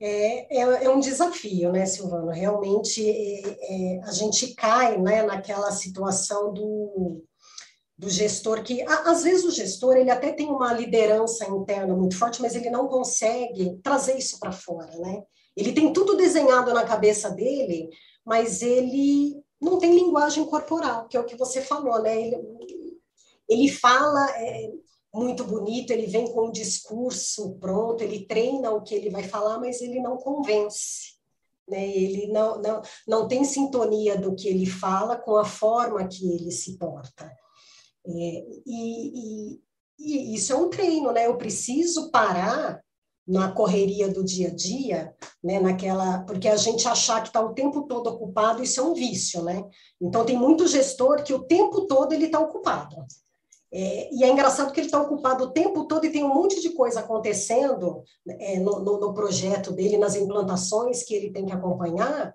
[0.00, 2.30] É, é, é um desafio, né, Silvano?
[2.30, 7.24] Realmente é, é, a gente cai né, naquela situação do
[7.98, 12.40] do gestor que às vezes o gestor ele até tem uma liderança interna muito forte,
[12.40, 15.24] mas ele não consegue trazer isso para fora, né?
[15.56, 17.90] Ele tem tudo desenhado na cabeça dele,
[18.24, 22.16] mas ele não tem linguagem corporal, que é o que você falou, né?
[22.16, 22.36] Ele,
[23.48, 24.70] ele fala é,
[25.18, 29.58] muito bonito, ele vem com um discurso pronto, ele treina o que ele vai falar,
[29.58, 31.18] mas ele não convence.
[31.68, 31.88] Né?
[31.88, 36.50] Ele não, não, não tem sintonia do que ele fala com a forma que ele
[36.50, 37.30] se porta.
[38.06, 39.60] É, e, e,
[39.98, 41.26] e, isso é um treino, né?
[41.26, 42.80] Eu preciso parar
[43.26, 45.60] na correria do dia a dia, né?
[45.60, 49.42] Naquela, porque a gente achar que está o tempo todo ocupado, isso é um vício,
[49.42, 49.68] né?
[50.00, 53.04] Então tem muito gestor que o tempo todo ele está ocupado.
[53.70, 56.60] É, e é engraçado que ele está ocupado o tempo todo e tem um monte
[56.60, 61.52] de coisa acontecendo é, no, no, no, projeto dele, nas implantações que ele tem que
[61.52, 62.34] acompanhar,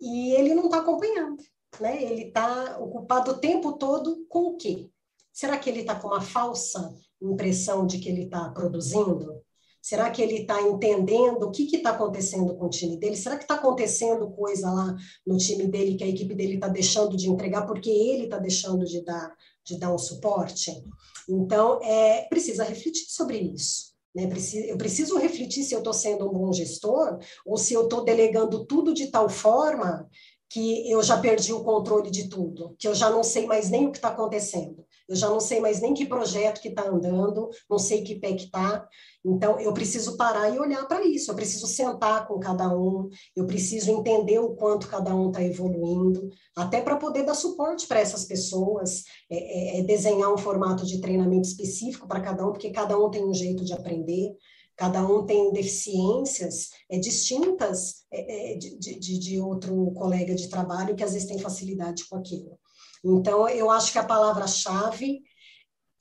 [0.00, 1.42] e ele não está acompanhando.
[1.78, 2.02] Né?
[2.02, 4.88] Ele está ocupado o tempo todo com o quê?
[5.32, 9.42] Será que ele está com uma falsa impressão de que ele está produzindo?
[9.82, 13.16] Será que ele está entendendo o que está acontecendo com o time dele?
[13.16, 14.94] Será que está acontecendo coisa lá
[15.26, 18.84] no time dele que a equipe dele está deixando de entregar porque ele está deixando
[18.84, 20.84] de dar, de dar um suporte?
[21.28, 23.90] Então, é, precisa refletir sobre isso.
[24.14, 24.28] Né?
[24.68, 28.66] Eu preciso refletir se eu estou sendo um bom gestor ou se eu estou delegando
[28.66, 30.08] tudo de tal forma
[30.48, 33.86] que eu já perdi o controle de tudo, que eu já não sei mais nem
[33.86, 37.50] o que está acontecendo eu já não sei mais nem que projeto que está andando,
[37.68, 38.88] não sei que pé que está.
[39.26, 43.44] Então, eu preciso parar e olhar para isso, eu preciso sentar com cada um, eu
[43.44, 48.24] preciso entender o quanto cada um está evoluindo, até para poder dar suporte para essas
[48.24, 52.96] pessoas, é, é, é desenhar um formato de treinamento específico para cada um, porque cada
[52.96, 54.32] um tem um jeito de aprender,
[54.76, 60.94] cada um tem deficiências é, distintas é, é de, de, de outro colega de trabalho
[60.94, 62.59] que às vezes tem facilidade com aquilo.
[63.04, 65.22] Então, eu acho que a palavra-chave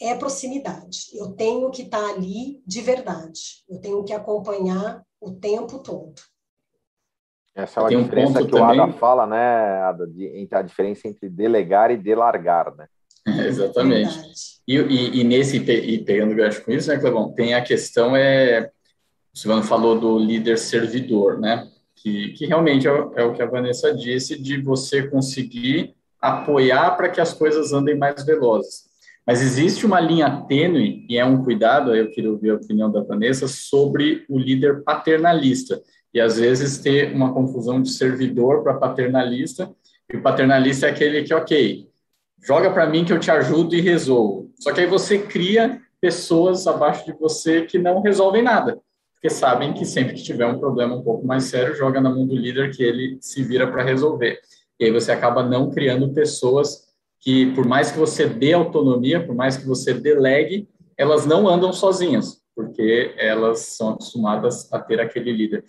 [0.02, 1.08] é proximidade.
[1.14, 3.64] Eu tenho que estar ali de verdade.
[3.70, 6.16] Eu tenho que acompanhar o tempo todo.
[7.54, 8.80] Essa é uma diferença um que também...
[8.80, 12.88] o Ada fala, né, Ada, de, a diferença entre delegar e delargar, né?
[13.28, 14.18] É, exatamente.
[14.66, 18.72] E, e, e, nesse, e pegando gancho com isso, né, Clebão, tem a questão, é,
[19.34, 23.50] o Silvano falou do líder servidor, né, que, que realmente é, é o que a
[23.50, 28.90] Vanessa disse, de você conseguir apoiar para que as coisas andem mais velozes.
[29.26, 33.02] Mas existe uma linha tênue, e é um cuidado, eu queria ouvir a opinião da
[33.02, 35.80] Vanessa, sobre o líder paternalista.
[36.12, 39.72] E às vezes ter uma confusão de servidor para paternalista,
[40.12, 41.88] e o paternalista é aquele que, ok,
[42.42, 44.52] joga para mim que eu te ajudo e resolvo.
[44.60, 48.80] Só que aí você cria pessoas abaixo de você que não resolvem nada,
[49.14, 52.26] porque sabem que sempre que tiver um problema um pouco mais sério, joga na mão
[52.26, 54.40] do líder que ele se vira para resolver.
[54.80, 56.88] E aí você acaba não criando pessoas
[57.20, 61.74] que, por mais que você dê autonomia, por mais que você delegue, elas não andam
[61.74, 65.66] sozinhas, porque elas são acostumadas a ter aquele líder.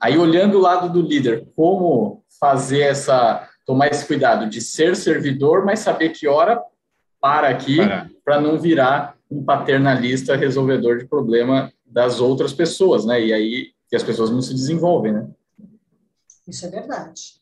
[0.00, 5.64] Aí, olhando o lado do líder, como fazer essa, tomar esse cuidado de ser servidor,
[5.64, 6.62] mas saber que hora
[7.20, 7.78] para aqui,
[8.24, 13.20] para não virar um paternalista resolvedor de problema das outras pessoas, né?
[13.20, 15.28] E aí que as pessoas não se desenvolvem, né?
[16.46, 17.37] Isso é verdade.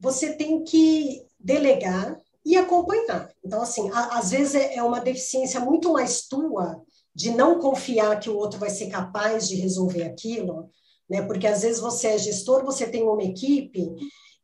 [0.00, 3.30] Você tem que delegar e acompanhar.
[3.44, 6.82] Então, assim, a, às vezes é, é uma deficiência muito mais tua
[7.14, 10.70] de não confiar que o outro vai ser capaz de resolver aquilo,
[11.08, 11.22] né?
[11.22, 13.92] Porque às vezes você é gestor, você tem uma equipe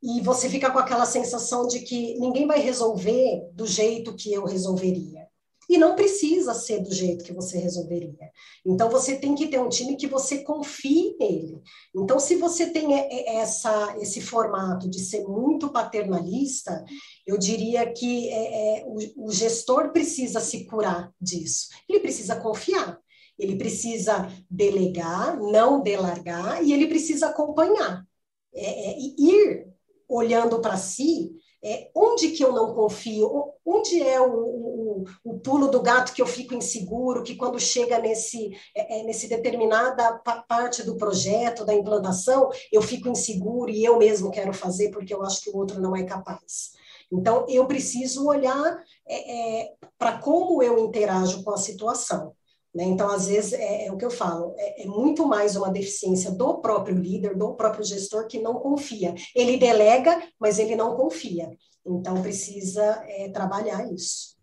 [0.02, 4.44] e você fica com aquela sensação de que ninguém vai resolver do jeito que eu
[4.44, 5.25] resolveria.
[5.68, 8.30] E não precisa ser do jeito que você resolveria.
[8.64, 11.60] Então, você tem que ter um time que você confie nele.
[11.94, 12.94] Então, se você tem
[13.26, 16.84] essa, esse formato de ser muito paternalista,
[17.26, 21.68] eu diria que é, é, o, o gestor precisa se curar disso.
[21.88, 23.00] Ele precisa confiar.
[23.38, 28.06] Ele precisa delegar, não delargar, e ele precisa acompanhar.
[28.54, 29.66] É, é, ir
[30.08, 31.35] olhando para si
[31.68, 33.52] é, onde que eu não confio?
[33.64, 37.98] Onde é o, o, o, pulo do gato que eu fico inseguro, que quando chega
[37.98, 40.16] nesse, é, é nesse determinada
[40.48, 45.24] parte do projeto, da implantação, eu fico inseguro e eu mesmo quero fazer porque eu
[45.24, 46.70] acho que o outro não é capaz.
[47.10, 52.32] Então, eu preciso olhar é, é para como eu interajo com a situação.
[52.76, 52.84] Né?
[52.84, 56.30] Então, às vezes, é, é, o que eu falo, é, é, muito mais uma deficiência
[56.30, 59.14] do próprio líder, do próprio gestor, que não confia.
[59.34, 61.48] Ele delega, mas ele não confia.
[61.86, 64.36] Então, precisa é, trabalhar isso.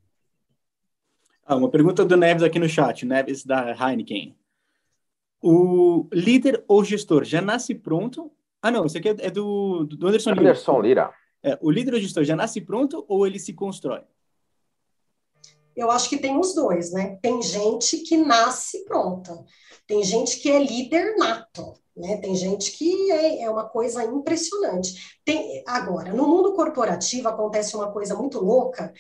[1.46, 4.36] Ah, uma pergunta do Neves aqui no chat, Neves da Heineken.
[5.40, 8.32] O líder ou gestor já nasce pronto?
[8.60, 10.42] Ah, não, isso aqui é do, do Anderson Lira.
[10.42, 11.14] Anderson Lira.
[11.44, 14.02] É, o líder ou gestor já nasce pronto ou ele se constrói?
[15.76, 17.18] Eu acho que tem os dois, né?
[17.22, 19.44] Tem gente que nasce pronta,
[19.88, 22.18] tem gente que é líder nato, né?
[22.18, 25.18] Tem gente que é, é uma coisa impressionante.
[25.26, 28.94] Tem, agora, no mundo corporativo acontece uma coisa muito louca,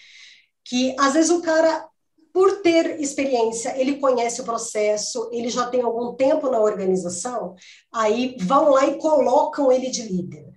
[0.65, 1.87] que às vezes o cara,
[2.33, 7.55] por ter experiência, ele conhece o processo, ele já tem algum tempo na organização,
[7.93, 10.51] aí vão lá e colocam ele de líder.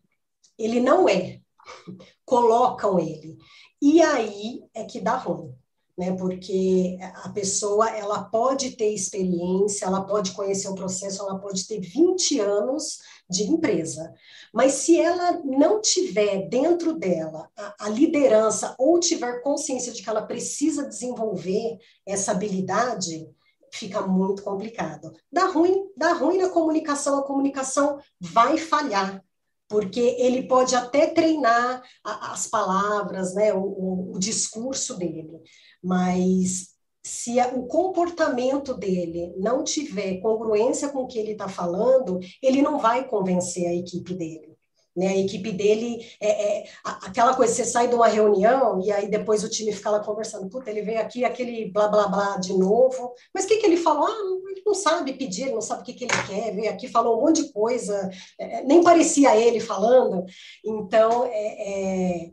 [0.59, 1.40] Ele não é,
[2.24, 3.37] colocam ele.
[3.83, 5.55] E aí é que dá ruim
[5.96, 6.12] né?
[6.16, 11.80] Porque a pessoa ela pode ter experiência, ela pode conhecer o processo, ela pode ter
[11.80, 14.14] 20 anos de empresa,
[14.54, 20.09] mas se ela não tiver dentro dela a, a liderança ou tiver consciência de que
[20.09, 23.28] ela precisa desenvolver essa habilidade,
[23.72, 25.12] fica muito complicado.
[25.30, 29.22] Dá ruim, dá ruim na comunicação, a comunicação vai falhar,
[29.68, 35.40] porque ele pode até treinar a, as palavras, né, o, o, o discurso dele,
[35.83, 36.76] mas
[37.07, 42.81] se o comportamento dele não tiver congruência com o que ele está falando, ele não
[42.81, 44.57] vai convencer a equipe dele.
[44.96, 45.09] Né?
[45.09, 49.44] A equipe dele é, é, aquela coisa, você sai de uma reunião e aí depois
[49.44, 53.12] o time fica lá conversando, puta, ele veio aqui, aquele blá blá blá de novo,
[53.33, 54.07] mas o que, que ele falou?
[54.07, 57.24] Ah, não sabe pedir, não sabe o que, que ele quer, veio aqui, falou um
[57.24, 60.24] monte de coisa, é, é nem parecia ele falando.
[60.64, 62.31] Então, é, é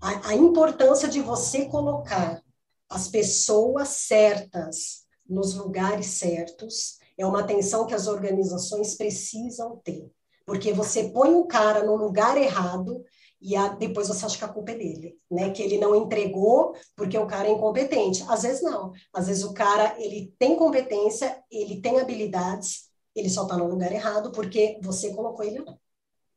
[0.00, 2.40] a, a importância de você colocar
[2.88, 10.10] as pessoas certas nos lugares certos é uma atenção que as organizações precisam ter.
[10.44, 13.04] Porque você põe o cara no lugar errado
[13.42, 15.50] e a, depois você acha que a culpa é dele, né?
[15.50, 18.24] Que ele não entregou porque o cara é incompetente.
[18.28, 18.92] Às vezes não.
[19.12, 23.90] Às vezes o cara, ele tem competência, ele tem habilidades, ele só está no lugar
[23.90, 25.76] errado porque você colocou ele lá.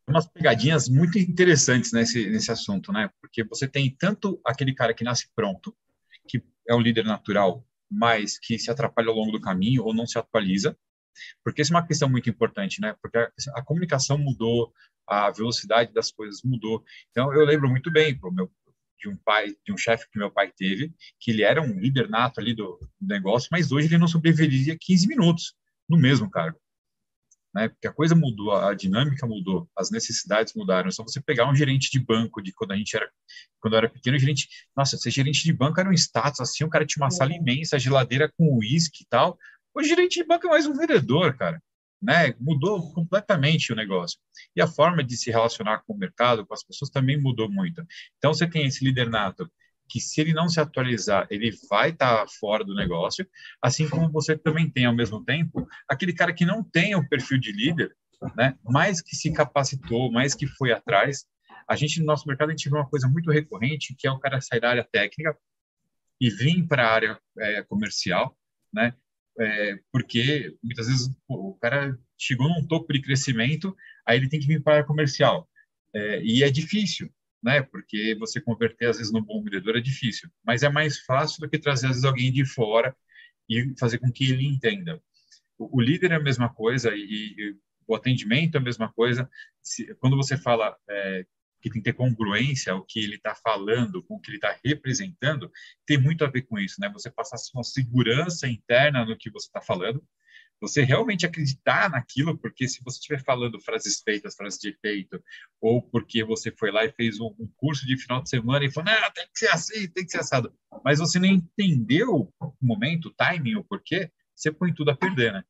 [0.07, 3.09] Umas pegadinhas muito interessantes nesse, nesse assunto, né?
[3.21, 5.75] Porque você tem tanto aquele cara que nasce pronto,
[6.27, 10.07] que é um líder natural, mas que se atrapalha ao longo do caminho ou não
[10.07, 10.77] se atualiza,
[11.43, 12.95] porque isso é uma questão muito importante, né?
[13.01, 14.73] Porque a, a comunicação mudou,
[15.07, 16.83] a velocidade das coisas mudou.
[17.11, 18.51] Então, eu lembro muito bem meu,
[18.99, 22.09] de um pai, de um chefe que meu pai teve, que ele era um líder
[22.09, 25.53] nato ali do, do negócio, mas hoje ele não sobreviveria 15 minutos
[25.87, 26.59] no mesmo cargo.
[27.53, 27.69] Né?
[27.69, 30.91] Porque a coisa mudou, a dinâmica mudou, as necessidades mudaram.
[30.91, 33.09] Só você pegar um gerente de banco de quando a gente era,
[33.61, 36.85] quando era pequeno, gerente, nossa, ser gerente de banco era um status assim, o cara
[36.85, 39.37] tinha uma sala imensa, geladeira com uísque e tal.
[39.73, 41.61] O gerente de banco é mais um vendedor, cara
[42.01, 42.33] né?
[42.39, 44.19] Mudou completamente o negócio.
[44.55, 47.85] E a forma de se relacionar com o mercado, com as pessoas, também mudou muito.
[48.17, 49.49] Então, você tem esse líder nato
[49.87, 53.27] que se ele não se atualizar, ele vai estar tá fora do negócio,
[53.61, 57.39] assim como você também tem, ao mesmo tempo, aquele cara que não tem o perfil
[57.39, 57.95] de líder,
[58.35, 61.25] né, mais que se capacitou, mais que foi atrás.
[61.67, 64.19] A gente, no nosso mercado, a gente vê uma coisa muito recorrente, que é o
[64.19, 65.37] cara sair da área técnica
[66.19, 68.35] e vir para a área é, comercial,
[68.73, 68.93] né,
[69.39, 74.39] é, porque muitas vezes pô, o cara chegou num topo de crescimento, aí ele tem
[74.39, 75.49] que vir para a área comercial.
[75.93, 77.09] É, e é difícil,
[77.43, 77.61] né?
[77.61, 81.49] Porque você converter às vezes no bom vendedor é difícil, mas é mais fácil do
[81.49, 82.95] que trazer às vezes alguém de fora
[83.49, 85.01] e fazer com que ele entenda.
[85.57, 87.55] O, o líder é a mesma coisa e, e,
[87.87, 89.29] o atendimento é a mesma coisa.
[89.61, 91.25] Se, quando você fala é,
[91.69, 94.55] que tem que ter congruência o que ele está falando com o que ele está
[94.63, 95.51] representando,
[95.85, 96.89] tem muito a ver com isso, né?
[96.89, 100.03] Você passar uma segurança interna no que você está falando,
[100.61, 105.21] você realmente acreditar naquilo, porque se você estiver falando frases feitas, frases de efeito,
[105.59, 108.71] ou porque você foi lá e fez um, um, curso de final de semana e
[108.71, 112.53] falou, não, tem que ser assim, tem que ser assado, mas você não entendeu o
[112.61, 115.43] momento, o timing, o porquê, você põe tudo a perder, né?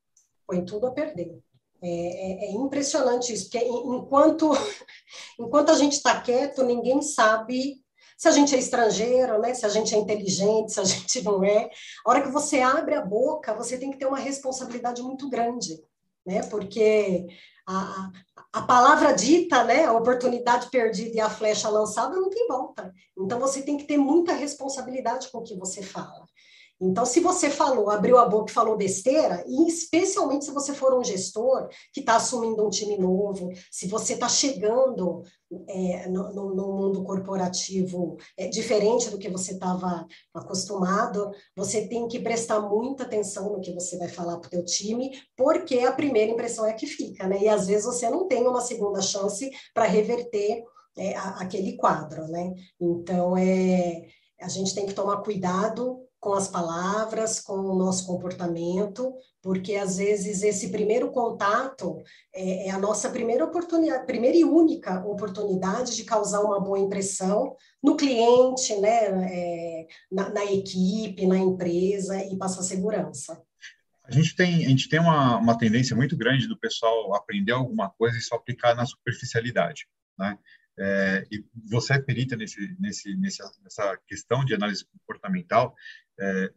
[0.48, 1.40] Põe tudo a perder.
[1.82, 4.52] É, é, é impressionante isso, porque enquanto,
[5.40, 7.84] enquanto a gente está quieto, ninguém sabe
[8.18, 9.54] se a gente é estrangeiro, né?
[9.54, 11.70] se a gente é inteligente, se a gente não é.
[12.06, 15.80] A hora que você abre a boca, você tem que ter uma responsabilidade muito grande,
[16.26, 16.42] né?
[16.44, 17.28] porque
[17.68, 18.12] a,
[18.54, 19.86] a palavra dita, né?
[19.86, 22.94] a oportunidade perdida e a flecha lançada não tem volta.
[23.18, 26.26] Então, você tem que ter muita responsabilidade com o que você fala.
[26.80, 30.94] Então, se você falou, abriu a boca e falou besteira, e especialmente se você for
[30.94, 35.24] um gestor que está assumindo um time novo, se você está chegando
[35.70, 42.20] é, no, no, mundo corporativo é, diferente do que você estava acostumado, você tem que
[42.20, 46.32] prestar muita atenção no que você vai falar para o teu time, porque a primeira
[46.32, 47.44] impressão é que fica, né?
[47.44, 50.64] E às vezes você não tem uma segunda chance para reverter
[50.98, 52.54] é, a, aquele quadro, né?
[52.82, 54.08] Então, é,
[54.42, 59.98] a gente tem que tomar cuidado com as palavras, com o nosso comportamento, porque às
[59.98, 62.02] vezes esse primeiro contato
[62.34, 67.56] é, é, a nossa primeira oportunidade, primeira e única oportunidade de causar uma boa impressão
[67.82, 73.40] no cliente, né, é, na, na, equipe, na empresa e passar segurança.
[74.04, 77.92] A gente tem, a gente tem uma, uma tendência muito grande do pessoal aprender alguma
[77.92, 79.86] coisa e só aplicar na superficialidade,
[80.18, 80.40] né?
[80.78, 85.76] É, e você é perita nesse, nesse, nessa questão de análise comportamental.
[86.20, 86.52] É,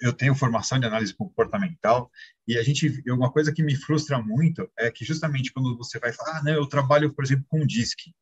[0.00, 2.10] eu tenho formação de análise comportamental
[2.46, 6.12] e a gente uma coisa que me frustra muito é que justamente quando você vai
[6.12, 8.12] falar, ah, não, eu trabalho, por exemplo, com DISC,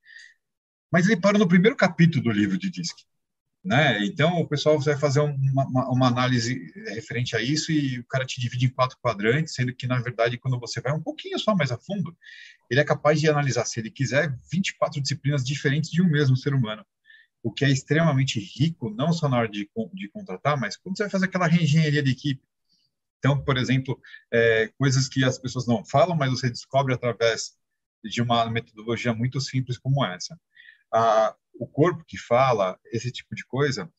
[0.91, 3.05] mas ele para no primeiro capítulo do livro de DISC.
[3.63, 4.03] Né?
[4.07, 8.41] Então, o pessoal vai fazer uma, uma, análise referente a isso e o cara te
[8.41, 11.71] divide em quatro quadrantes, sendo que, na verdade, quando você vai um pouquinho só mais
[11.71, 12.17] a fundo,
[12.71, 16.55] ele é capaz de analisar, se ele quiser, 24 disciplinas diferentes de um mesmo ser
[16.55, 16.87] humano,
[17.43, 21.03] o que é extremamente rico, não só na hora de, de contratar, mas quando você
[21.03, 22.43] vai fazer aquela reengenharia de equipe.
[23.19, 24.01] Então, por exemplo,
[24.33, 27.55] é, coisas que as pessoas não falam, mas você descobre através
[28.03, 30.39] de uma metodologia muito simples como essa.
[30.91, 33.91] Ah, o corpo que fala, esse tipo de coisa,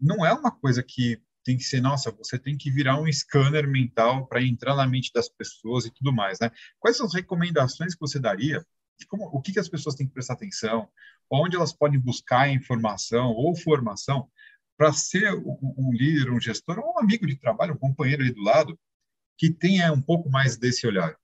[0.00, 3.68] não é uma coisa que tem que ser, nossa, você tem que virar um scanner
[3.68, 6.50] mental para entrar na mente das pessoas e tudo mais, né?
[6.80, 8.66] Quais são as recomendações que você daria?
[9.08, 10.88] Como, o que, que as pessoas têm que prestar atenção?
[11.30, 14.28] Onde elas podem buscar informação ou formação
[14.76, 18.78] para ser um, líder, um gestor, um amigo de trabalho, um companheiro ali do lado,
[19.38, 21.16] que tenha um pouco mais desse olhar?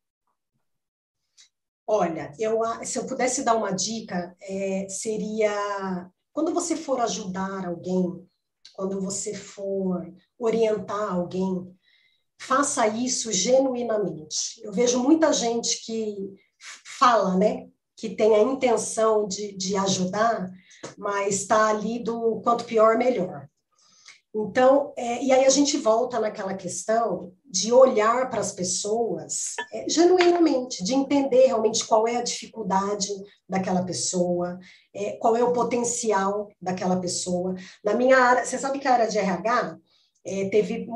[1.95, 8.27] Olha, eu, se eu pudesse dar uma dica, é, seria quando você for ajudar alguém,
[8.73, 10.03] quando você for
[10.39, 11.71] orientar alguém,
[12.41, 14.59] faça isso genuinamente.
[14.63, 16.33] Eu vejo muita gente que
[16.99, 20.51] fala, né, que tem a intenção de, de ajudar,
[20.97, 23.47] mas está ali do quanto pior, melhor.
[24.35, 29.87] Então, é, e aí a gente volta naquela questão de olhar para as pessoas é,
[29.89, 33.09] genuinamente, de entender realmente qual é a dificuldade
[33.47, 34.59] daquela pessoa,
[34.95, 37.55] é, qual é o potencial daquela pessoa.
[37.85, 39.77] Na minha área, você sabe que a área de RH
[40.25, 40.87] é, teve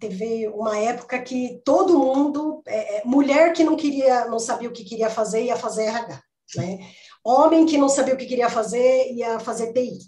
[0.00, 4.72] teve uma época que todo mundo, é, é, mulher que não queria, não sabia o
[4.72, 6.22] que queria fazer, ia fazer RH.
[6.56, 6.78] né?
[7.22, 9.98] Homem que não sabia o que queria fazer, ia fazer TI.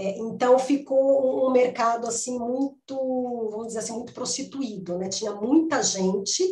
[0.00, 2.94] É, então ficou um mercado assim muito,
[3.50, 5.08] vamos dizer assim, muito prostituído, né?
[5.08, 6.44] Tinha muita gente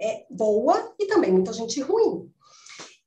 [0.00, 2.30] é, boa e também muita gente ruim.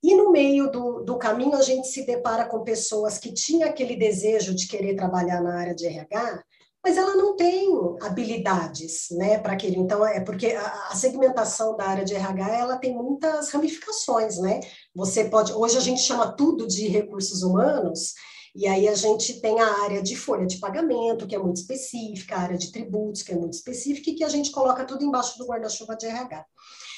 [0.04, 3.96] E no meio do, do caminho a gente se depara com pessoas que tinham aquele
[3.96, 6.44] desejo de querer trabalhar na área de RH,
[6.84, 7.70] mas ela não tem
[8.02, 9.78] habilidades, né, para aquele.
[9.78, 14.60] Então é porque a, a, segmentação da área de RH ela tem muitas ramificações, né?
[14.94, 18.14] Você pode hoje a gente chama tudo de recursos humanos.
[18.58, 22.36] E aí a gente tem a área de folha de pagamento, que é muito específica,
[22.36, 25.38] a área de tributos, que é muito específica, e que a gente coloca tudo embaixo
[25.38, 26.44] do guarda-chuva de RH.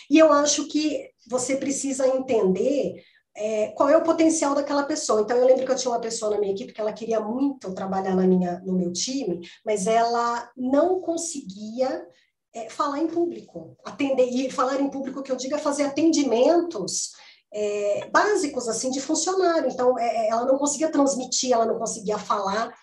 [0.09, 3.03] E eu acho que você precisa entender
[3.35, 5.19] é, qual é o potencial daquela pessoa.
[5.19, 7.73] Então, eu lembro que eu tinha uma pessoa na minha equipe que ela queria muito
[7.73, 12.07] trabalhar na minha, no meu time, mas ela não conseguia
[12.55, 17.11] é, falar em público, atender, e falar em público que eu diga fazer atendimentos
[17.53, 19.69] é, básicos assim de funcionário.
[19.69, 22.73] Então, é, é, ela não conseguia transmitir, ela não conseguia falar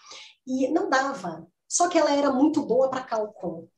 [0.46, 1.46] e não dava.
[1.68, 3.68] Só que ela era muito boa para cálculo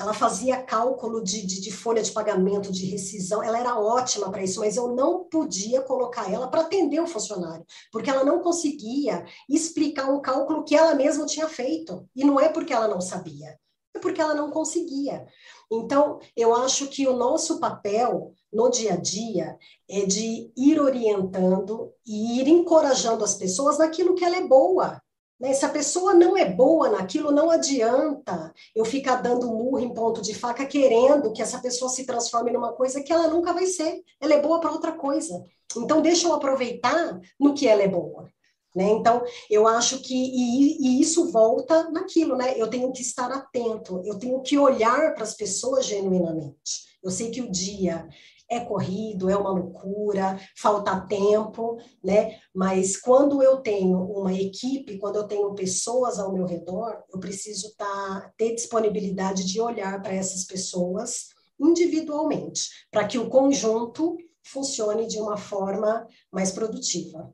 [0.00, 4.42] ela fazia cálculo de, de, de, folha de pagamento, de rescisão, ela era ótima para
[4.42, 9.26] isso, mas eu não podia colocar ela para atender o funcionário, porque ela não conseguia
[9.48, 12.08] explicar um cálculo que ela mesma tinha feito.
[12.16, 13.58] E não é porque ela não sabia,
[13.94, 15.26] é porque ela não conseguia.
[15.70, 21.92] Então, eu acho que o nosso papel no dia a dia é de ir orientando
[22.06, 25.00] e ir encorajando as pessoas naquilo que ela é boa.
[25.38, 25.54] Né?
[25.54, 30.20] Se a pessoa não é boa naquilo, não adianta eu ficar dando murro em ponto
[30.20, 34.02] de faca querendo que essa pessoa se transforme numa coisa que ela nunca vai ser.
[34.20, 35.42] Ela é boa para outra coisa.
[35.76, 38.28] Então, deixa eu aproveitar no que ela é boa.
[38.74, 38.84] Né?
[38.90, 42.54] Então, eu acho que e, e, isso volta naquilo, né?
[42.56, 46.88] Eu tenho que estar atento, eu tenho que olhar para as pessoas genuinamente.
[47.02, 48.06] Eu sei que o dia
[48.50, 52.38] é corrido, é uma loucura, falta tempo, né?
[52.52, 57.72] Mas quando eu tenho uma equipe, quando eu tenho pessoas ao meu redor, eu preciso
[57.76, 61.28] tá, ter disponibilidade de olhar para essas pessoas
[61.60, 67.32] individualmente, para que o conjunto funcione de uma forma mais produtiva.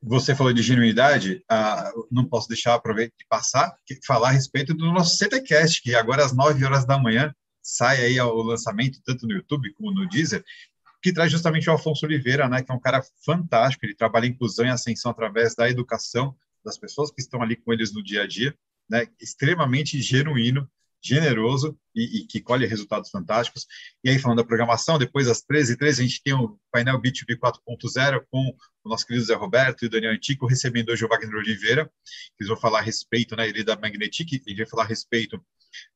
[0.00, 3.76] Você falou de genuinidade, ah, não posso deixar aproveitar de passar,
[4.06, 7.34] falar a respeito do nosso CTCast, que agora às 9 horas da manhã
[7.68, 10.42] sai aí o lançamento, tanto no YouTube como no Deezer,
[11.02, 14.66] que traz justamente o Alfonso Oliveira, né, que é um cara fantástico, ele trabalha inclusão
[14.66, 18.26] e ascensão através da educação das pessoas que estão ali com eles no dia a
[18.26, 18.56] dia,
[18.88, 20.68] né, extremamente genuíno,
[21.00, 23.66] generoso e, e, que colhe resultados fantásticos.
[24.02, 28.24] E aí, falando da programação, depois às 13h13, a gente tem o painel B2B 4.0
[28.28, 28.52] com
[28.84, 32.40] o nosso querido Zé Roberto e o Daniel Antico, recebendo hoje o Wagner Oliveira, que
[32.40, 35.40] eles vão falar a respeito, né, ele é da Magnetic, ele vai falar a respeito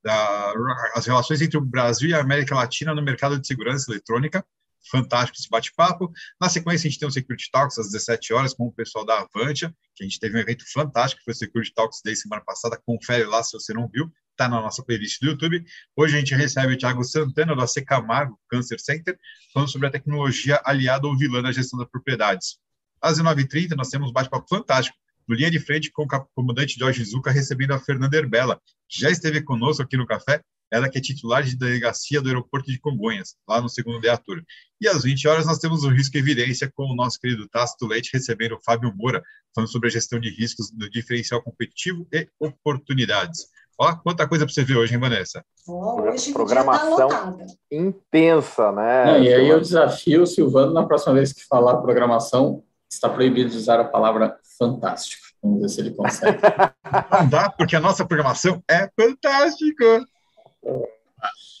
[0.03, 4.45] das relações entre o Brasil e a América Latina no mercado de segurança eletrônica.
[4.91, 6.11] Fantástico esse bate-papo.
[6.39, 9.19] Na sequência, a gente tem o Security Talks às 17 horas com o pessoal da
[9.19, 12.41] Avantia, que a gente teve um evento fantástico, que foi o Security Talks Day semana
[12.43, 12.79] passada.
[12.85, 15.63] Confere lá se você não viu, está na nossa playlist do YouTube.
[15.95, 19.17] Hoje a gente recebe o Thiago Santana, da Camargo Cancer Center,
[19.53, 22.57] falando sobre a tecnologia aliada ou vilã na gestão das propriedades.
[23.01, 24.97] Às 19h30, nós temos um bate-papo fantástico
[25.27, 28.59] no linha de frente com o comandante Jorge Zuca recebendo a Fernanda Herbella,
[28.89, 32.71] que já esteve conosco aqui no café, ela que é titular de delegacia do aeroporto
[32.71, 34.41] de Congonhas, lá no segundo Deatur.
[34.81, 37.85] E às 20 horas nós temos o Risco e Evidência com o nosso querido Tácito
[37.85, 39.21] Leite recebendo o Fábio Moura,
[39.53, 43.45] falando sobre a gestão de riscos do diferencial competitivo e oportunidades.
[43.79, 45.43] Ó, quanta coisa para você ver hoje, hein, Vanessa?
[45.67, 47.37] Oh, hoje tá Programação tá
[47.71, 49.05] intensa, né?
[49.05, 53.49] Não, e aí eu desafio o Silvano na próxima vez que falar programação, está proibido
[53.49, 55.23] de usar a palavra fantástico.
[55.41, 56.37] Vamos ver se ele consegue.
[57.11, 60.05] Não dá, porque a nossa programação é fantástica.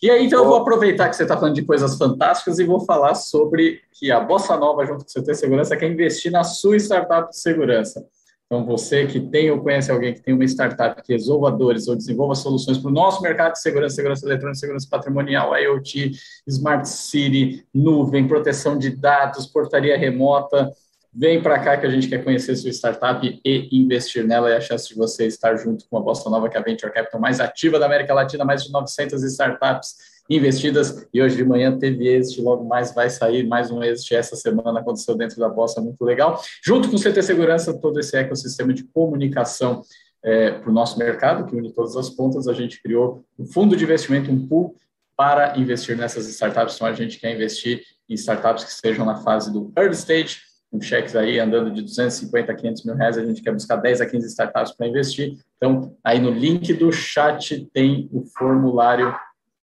[0.01, 2.81] E aí, então, eu vou aproveitar que você está falando de coisas fantásticas e vou
[2.81, 6.77] falar sobre que a Bossa Nova, junto com o CT Segurança, quer investir na sua
[6.77, 8.05] startup de segurança.
[8.45, 11.95] Então, você que tem ou conhece alguém que tem uma startup que resolva dores ou
[11.95, 16.11] desenvolva soluções para o nosso mercado de segurança, segurança eletrônica, segurança patrimonial, IoT,
[16.47, 20.71] Smart City, nuvem, proteção de dados, portaria remota,
[21.15, 24.61] Vem para cá que a gente quer conhecer sua startup e investir nela e a
[24.61, 27.39] chance de você estar junto com a Bossa Nova, que é a Venture Capital mais
[27.39, 29.95] ativa da América Latina, mais de 900 startups
[30.27, 31.07] investidas.
[31.13, 34.79] E hoje de manhã teve este, logo mais vai sair mais um este essa semana,
[34.79, 36.41] aconteceu dentro da Bossa, muito legal.
[36.65, 39.83] Junto com o CT Segurança, todo esse ecossistema de comunicação
[40.23, 43.75] é, para o nosso mercado, que une todas as pontas, a gente criou um fundo
[43.75, 44.75] de investimento, um pool
[45.15, 46.75] para investir nessas startups.
[46.75, 50.37] Então, a gente quer investir em startups que estejam na fase do early stage,
[50.73, 54.01] com cheques aí andando de 250 a 500 mil reais, a gente quer buscar 10
[54.01, 55.37] a 15 startups para investir.
[55.55, 59.15] Então, aí no link do chat tem o formulário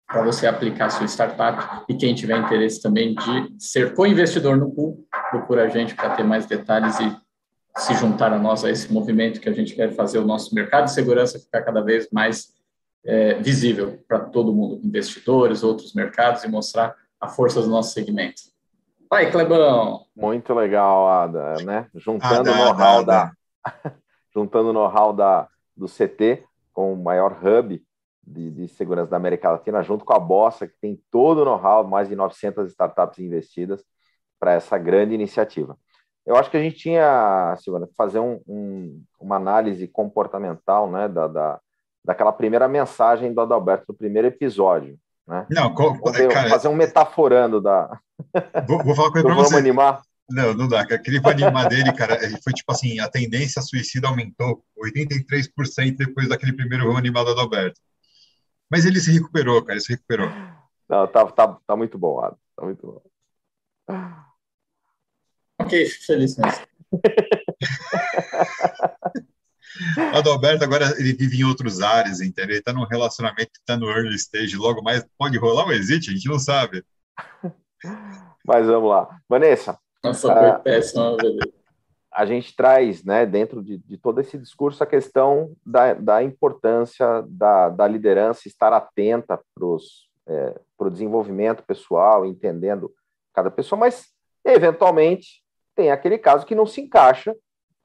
[0.06, 4.70] para você aplicar a sua startup e quem tiver interesse também de ser co-investidor no
[4.70, 7.16] pool, procura a gente para ter mais detalhes e
[7.76, 10.84] se juntar a nós a esse movimento que a gente quer fazer o nosso mercado
[10.84, 12.52] de segurança ficar cada vez mais
[13.04, 18.49] é, visível para todo mundo, investidores, outros mercados, e mostrar a força do nosso segmento.
[19.10, 20.06] Vai, Clebão!
[20.14, 21.88] Muito legal, Ada, né?
[21.96, 23.32] Juntando o know-how da,
[24.32, 27.82] juntando know-how da, do CT com o maior hub
[28.24, 31.84] de, de, segurança da América Latina, junto com a Bossa, que tem todo o know-how,
[31.84, 33.84] mais de 900 startups investidas
[34.38, 35.76] para essa grande iniciativa.
[36.24, 41.08] Eu acho que a gente tinha, Silvana, que fazer um, um, uma análise comportamental né,
[41.08, 41.60] da, da,
[42.04, 44.96] daquela primeira mensagem do Adalberto no primeiro episódio.
[45.30, 45.46] Né?
[45.48, 45.72] Não,
[46.12, 48.00] ver, cara, fazer um metaforando da.
[48.66, 49.56] Vou, vou falar com ele para você.
[49.56, 50.02] animar.
[50.28, 50.80] Não, não dá.
[50.80, 56.96] Aquele animar dele, cara, foi tipo assim: a tendência suicida aumentou 83% depois daquele primeiro
[56.96, 57.80] animar do Adalberto.
[58.68, 60.28] Mas ele se recuperou, cara, ele se recuperou.
[60.88, 62.36] Não, tá, tá, tá muito bom, Adam.
[62.56, 63.00] Tá muito bom.
[65.60, 66.66] Ok, feliz mesmo.
[70.14, 72.50] Adalberto agora ele vive em outros ares, entendeu?
[72.50, 76.10] Ele está num relacionamento que está no early stage, logo mais pode rolar um exit,
[76.10, 76.84] a gente não sabe.
[78.44, 79.20] Mas vamos lá.
[79.28, 79.78] Vanessa.
[80.02, 81.16] Nossa, foi uh, péssima,
[82.10, 87.22] A gente traz, né, dentro de, de, todo esse discurso, a questão da, da importância
[87.28, 89.66] da, da liderança estar atenta para
[90.26, 92.92] é, o desenvolvimento pessoal, entendendo
[93.32, 94.08] cada pessoa, mas
[94.44, 95.42] eventualmente
[95.74, 97.34] tem aquele caso que não se encaixa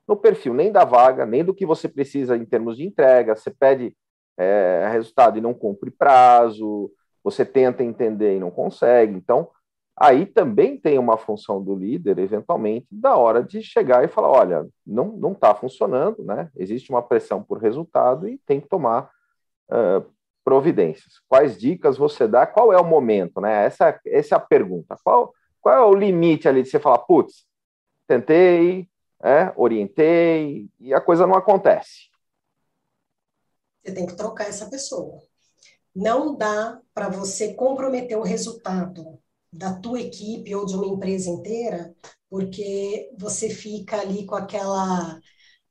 [0.08, 3.36] no perfil nem da vaga, nem do que você precisa em termos de entrega.
[3.36, 3.95] Você pede
[4.38, 6.91] é, resultado e não cumpre prazo,
[7.24, 9.16] você tenta entender e não consegue.
[9.16, 9.49] Então,
[9.97, 14.68] aí também tem uma função do líder, eventualmente, da hora de chegar e falar: olha,
[14.86, 16.49] não está funcionando, né?
[16.56, 19.10] existe uma pressão por resultado e tem que tomar
[19.72, 20.06] uh,
[20.43, 21.16] providências.
[21.28, 22.45] Quais dicas você dá?
[22.45, 23.41] Qual é o momento?
[23.41, 23.66] Né?
[23.66, 24.95] Essa, essa é a pergunta.
[25.03, 27.45] Qual, qual é o limite ali de você falar, putz,
[28.08, 28.88] tentei,
[29.24, 32.09] é, orientei e a coisa não acontece.
[33.84, 35.22] Você tem que trocar essa pessoa.
[35.95, 39.20] Não dá para você comprometer o resultado
[39.51, 41.95] da tua equipe ou de uma empresa inteira,
[42.30, 45.20] porque você fica ali com aquela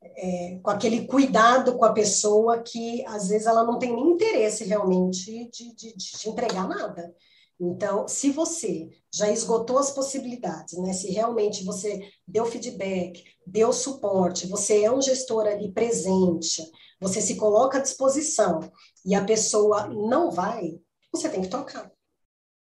[0.01, 4.63] é, com aquele cuidado com a pessoa que às vezes ela não tem nem interesse
[4.63, 7.13] realmente de, de, de entregar nada.
[7.59, 10.91] Então, se você já esgotou as possibilidades, né?
[10.91, 16.61] Se realmente você deu feedback, deu suporte, você é um gestor ali presente,
[16.99, 18.59] você se coloca à disposição
[19.05, 20.79] e a pessoa não vai,
[21.11, 21.89] você tem que trocar.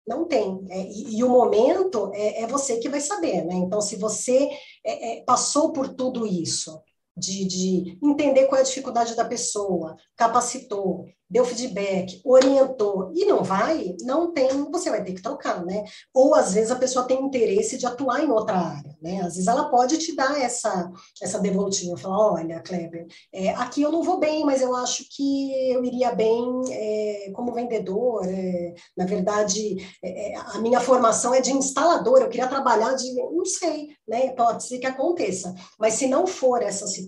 [0.06, 0.64] Não tem.
[0.70, 3.54] É, e, e, o momento é, é, você que vai saber, né?
[3.54, 4.48] Então, se você
[4.84, 6.80] é, é passou por tudo isso,
[7.18, 13.42] de, de entender qual é a dificuldade da pessoa, capacitou, deu feedback, orientou e não
[13.44, 15.84] vai, não tem, você vai ter que trocar, né?
[16.14, 19.20] Ou às vezes a pessoa tem interesse de atuar em outra área, né?
[19.20, 20.90] Às vezes ela pode te dar essa
[21.20, 25.70] essa devolutiva, falar, olha, Kleber, é, aqui eu não vou bem, mas eu acho que
[25.70, 28.24] eu iria bem é, como vendedor.
[28.24, 33.12] É, na verdade, é, é, a minha formação é de instalador, eu queria trabalhar de,
[33.14, 34.30] não sei, né?
[34.30, 37.07] Pode ser que aconteça, mas se não for essa situação,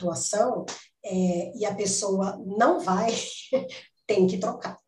[1.04, 3.12] é, e a pessoa não vai,
[4.06, 4.78] tem que trocar.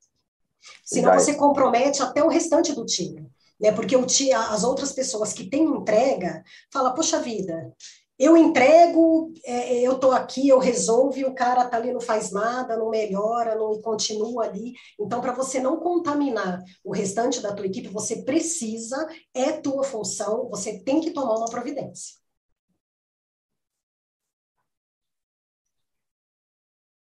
[0.84, 3.26] Senão você compromete até o restante do time.
[3.60, 3.72] Né?
[3.72, 6.42] Porque o tia, as outras pessoas que têm entrega,
[6.72, 7.72] fala, poxa vida,
[8.18, 12.30] eu entrego, é, eu estou aqui, eu resolvo, e o cara está ali, não faz
[12.30, 14.74] nada, não melhora, não continua ali.
[15.00, 20.48] Então, para você não contaminar o restante da tua equipe, você precisa, é tua função,
[20.48, 22.21] você tem que tomar uma providência.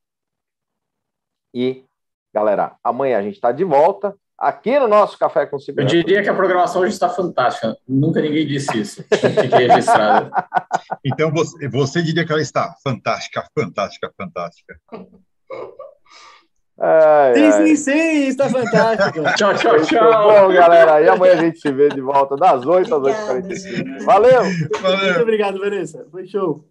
[1.54, 1.86] E,
[2.34, 5.96] galera, amanhã a gente está de volta aqui no nosso Café com Segurança.
[5.96, 7.78] Eu diria que a programação hoje está fantástica.
[7.88, 9.04] Nunca ninguém disse isso.
[9.04, 10.32] Fiquei registrado.
[11.06, 14.80] então, você, você diria que ela está fantástica, fantástica, fantástica.
[16.80, 17.52] Ai, sim, ai.
[17.52, 19.24] sim, sim, está fantástico.
[19.38, 20.48] tchau, tchau, tchau.
[20.48, 24.04] Bom, galera, e amanhã a gente se vê de volta das 8 às 8h45.
[24.04, 24.42] Valeu!
[24.82, 25.04] Valeu!
[25.06, 26.08] Muito obrigado, Vanessa.
[26.10, 26.71] Foi show.